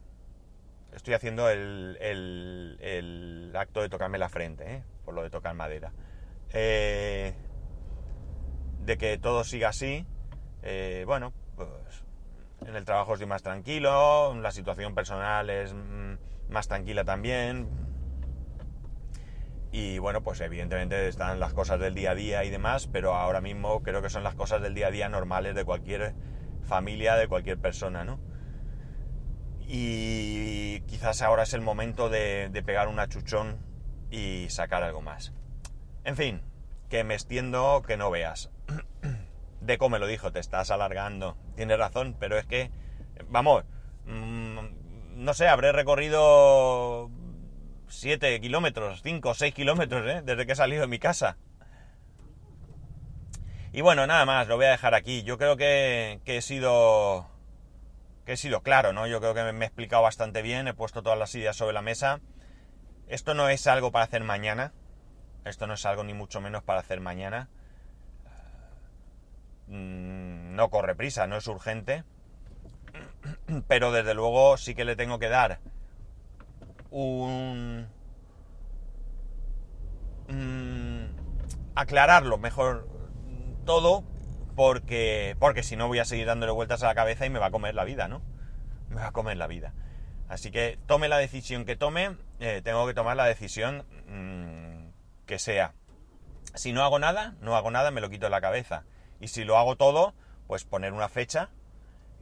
estoy 0.93 1.13
haciendo 1.13 1.49
el, 1.49 1.95
acto 3.55 3.81
de 3.81 3.89
tocarme 3.89 4.17
la 4.17 4.29
frente, 4.29 4.75
¿eh? 4.75 4.83
por 5.05 5.13
lo 5.13 5.23
de 5.23 5.29
tocar 5.29 5.53
madera. 5.55 5.91
De 6.51 7.33
que 8.97 9.17
todo 9.17 9.43
siga 9.43 9.69
así, 9.69 10.05
bueno, 11.05 11.33
pues 11.55 11.69
en 12.65 12.75
el 12.75 12.85
trabajo 12.85 13.13
estoy 13.13 13.27
más 13.27 13.43
tranquilo, 13.43 14.33
la 14.35 14.51
situación 14.51 14.95
personal 14.95 15.49
es 15.49 15.73
mm, 15.73 16.13
más 16.49 16.67
tranquila 16.67 17.03
también. 17.03 17.67
Y 19.77 19.99
bueno, 19.99 20.23
pues 20.23 20.41
evidentemente 20.41 21.07
están 21.07 21.39
las 21.39 21.53
cosas 21.53 21.79
del 21.79 21.93
día 21.93 22.09
a 22.09 22.15
día 22.15 22.43
y 22.43 22.49
demás, 22.49 22.89
pero 22.91 23.13
ahora 23.13 23.41
mismo 23.41 23.83
creo 23.83 24.01
que 24.01 24.09
son 24.09 24.23
las 24.23 24.33
cosas 24.33 24.59
del 24.59 24.73
día 24.73 24.87
a 24.87 24.91
día 24.91 25.07
normales 25.07 25.53
de 25.53 25.65
cualquier 25.65 26.15
familia, 26.63 27.15
de 27.15 27.27
cualquier 27.27 27.59
persona, 27.59 28.03
¿no? 28.03 28.19
Y 29.67 30.79
quizás 30.87 31.21
ahora 31.21 31.43
es 31.43 31.53
el 31.53 31.61
momento 31.61 32.09
de, 32.09 32.49
pegar 32.65 32.87
un 32.87 32.97
achuchón 32.97 33.59
y 34.09 34.47
sacar 34.49 34.81
algo 34.81 35.03
más. 35.03 35.31
En 36.05 36.15
fin, 36.15 36.41
que 36.89 37.03
me 37.03 37.13
extiendo 37.13 37.83
que 37.85 37.97
no 37.97 38.09
veas. 38.09 38.49
Deco 39.61 39.89
me 39.89 39.99
lo 39.99 40.07
dijo, 40.07 40.31
te 40.31 40.39
estás 40.39 40.71
alargando. 40.71 41.37
Tiene 41.55 41.77
razón, 41.77 42.15
pero 42.19 42.39
es 42.39 42.47
que, 42.47 42.71
vamos, 43.29 43.63
mmm, 44.07 44.57
no 45.17 45.33
sé, 45.35 45.47
habré 45.47 45.71
recorrido 45.71 47.11
7 47.87 48.39
kilómetros, 48.41 49.01
5 49.01 49.29
o 49.29 49.33
6 49.33 49.53
kilómetros, 49.53 50.07
¿eh? 50.09 50.21
desde 50.23 50.45
que 50.45 50.51
he 50.51 50.55
salido 50.55 50.81
de 50.81 50.87
mi 50.87 50.99
casa. 50.99 51.37
Y 53.71 53.81
bueno, 53.81 54.07
nada 54.07 54.25
más, 54.25 54.47
lo 54.47 54.55
voy 54.55 54.65
a 54.65 54.71
dejar 54.71 54.95
aquí. 54.95 55.23
Yo 55.23 55.37
creo 55.37 55.57
que, 55.57 56.19
que 56.25 56.37
he 56.37 56.41
sido 56.41 57.29
que 58.25 58.33
he 58.33 58.37
sido 58.37 58.61
claro, 58.61 58.91
¿no? 58.91 59.07
Yo 59.07 59.21
creo 59.21 59.33
que 59.33 59.53
me 59.53 59.63
he 59.63 59.67
explicado 59.67 60.03
bastante 60.03 60.41
bien, 60.41 60.67
he 60.67 60.73
puesto 60.73 61.01
todas 61.01 61.17
las 61.17 61.33
ideas 61.33 61.55
sobre 61.55 61.73
la 61.73 61.81
mesa. 61.81 62.19
Esto 63.07 63.33
no 63.33 63.47
es 63.47 63.67
algo 63.67 63.93
para 63.93 64.03
hacer 64.03 64.21
mañana, 64.25 64.73
esto 65.45 65.65
no 65.65 65.75
es 65.75 65.85
algo 65.85 66.03
ni 66.03 66.13
mucho 66.13 66.41
menos 66.41 66.61
para 66.61 66.81
hacer 66.81 66.99
mañana. 66.99 67.47
Mm, 69.67 70.55
no 70.55 70.69
corre 70.69 70.93
prisa, 70.95 71.25
no 71.25 71.37
es 71.37 71.47
urgente. 71.47 72.03
Pero 73.69 73.93
desde 73.93 74.13
luego 74.13 74.57
sí 74.57 74.75
que 74.75 74.83
le 74.83 74.97
tengo 74.97 75.19
que 75.19 75.29
dar 75.29 75.59
un... 76.91 77.87
aclararlo 81.75 82.37
mejor 82.37 82.87
todo 83.65 84.03
porque, 84.55 85.35
porque 85.39 85.61
si 85.61 85.75
no 85.75 85.87
voy 85.87 85.99
a 85.99 86.05
seguir 86.05 86.25
dándole 86.25 86.51
vueltas 86.51 86.81
a 86.81 86.87
la 86.87 86.95
cabeza 86.95 87.25
y 87.25 87.29
me 87.29 87.39
va 87.39 87.47
a 87.47 87.51
comer 87.51 87.75
la 87.75 87.83
vida, 87.83 88.07
¿no? 88.07 88.21
Me 88.89 88.95
va 88.95 89.07
a 89.07 89.11
comer 89.11 89.37
la 89.37 89.47
vida. 89.47 89.73
Así 90.27 90.51
que 90.51 90.79
tome 90.87 91.07
la 91.07 91.17
decisión 91.17 91.63
que 91.63 91.75
tome, 91.75 92.17
eh, 92.39 92.61
tengo 92.63 92.85
que 92.87 92.93
tomar 92.93 93.15
la 93.15 93.25
decisión 93.25 93.85
mmm, 94.07 94.89
que 95.25 95.37
sea. 95.37 95.73
Si 96.55 96.73
no 96.73 96.83
hago 96.83 96.97
nada, 96.97 97.35
no 97.39 97.55
hago 97.55 97.69
nada, 97.69 97.91
me 97.91 98.01
lo 98.01 98.09
quito 98.09 98.25
de 98.25 98.31
la 98.31 98.41
cabeza. 98.41 98.83
Y 99.19 99.27
si 99.27 99.43
lo 99.43 99.57
hago 99.57 99.75
todo, 99.75 100.15
pues 100.47 100.63
poner 100.63 100.93
una 100.93 101.07
fecha 101.07 101.49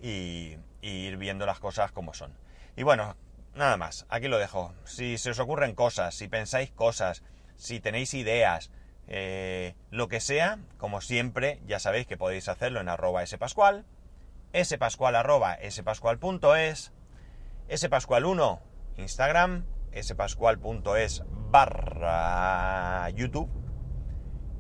y, 0.02 0.58
y 0.82 0.90
ir 0.90 1.18
viendo 1.18 1.46
las 1.46 1.60
cosas 1.60 1.92
como 1.94 2.14
son. 2.14 2.34
Y 2.76 2.84
bueno, 2.84 3.16
nada 3.56 3.78
más, 3.78 4.06
aquí 4.10 4.28
lo 4.28 4.38
dejo. 4.38 4.74
Si 4.86 5.18
se 5.18 5.32
os 5.32 5.40
ocurren 5.40 5.76
cosas, 5.76 6.16
si 6.16 6.28
pensáis 6.28 6.72
cosas, 6.72 7.24
si 7.56 7.80
tenéis 7.80 8.14
ideas, 8.14 8.72
eh, 9.08 9.76
lo 9.92 10.08
que 10.08 10.20
sea, 10.20 10.60
como 10.78 11.02
siempre, 11.02 11.62
ya 11.66 11.80
sabéis 11.80 12.08
que 12.08 12.18
podéis 12.18 12.50
hacerlo 12.50 12.82
en 12.82 12.90
arroba 12.90 13.26
spascual, 13.26 13.86
spascual 14.64 15.16
arroba 15.16 15.58
spascual.es, 15.70 16.92
spascual1 17.70 18.60
Instagram, 18.98 19.66
spascual.es 20.02 21.24
barra 21.52 23.10
YouTube 23.10 23.50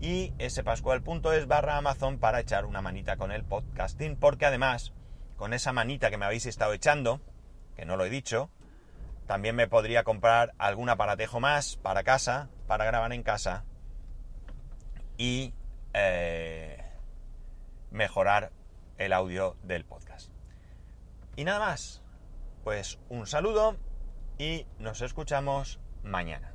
y 0.02 0.34
spascual.es 0.48 1.48
barra 1.48 1.78
Amazon 1.78 2.20
para 2.20 2.40
echar 2.40 2.66
una 2.66 2.82
manita 2.82 3.18
con 3.18 3.32
el 3.32 3.44
podcasting, 3.44 4.18
porque 4.18 4.46
además, 4.46 4.94
con 5.36 5.54
esa 5.54 5.74
manita 5.74 6.10
que 6.10 6.18
me 6.18 6.26
habéis 6.26 6.46
estado 6.46 6.74
echando, 6.74 7.22
que 7.76 7.86
no 7.86 7.98
lo 7.98 8.06
he 8.06 8.10
dicho, 8.10 8.52
también 9.28 9.56
me 9.56 9.68
podría 9.68 10.04
comprar 10.04 10.54
algún 10.58 10.90
aparatejo 10.90 11.40
más 11.40 11.78
para 11.78 12.04
casa, 12.04 12.50
para 12.68 12.86
grabar 12.86 13.12
en 13.14 13.24
casa 13.24 13.66
y 15.18 15.54
eh, 15.94 16.84
mejorar 17.92 18.52
el 18.98 19.14
audio 19.14 19.58
del 19.64 19.86
podcast. 19.86 20.30
Y 21.36 21.44
nada 21.44 21.60
más, 21.60 22.02
pues 22.64 23.00
un 23.10 23.28
saludo 23.28 23.78
y 24.38 24.68
nos 24.80 25.02
escuchamos 25.02 25.80
mañana. 26.04 26.55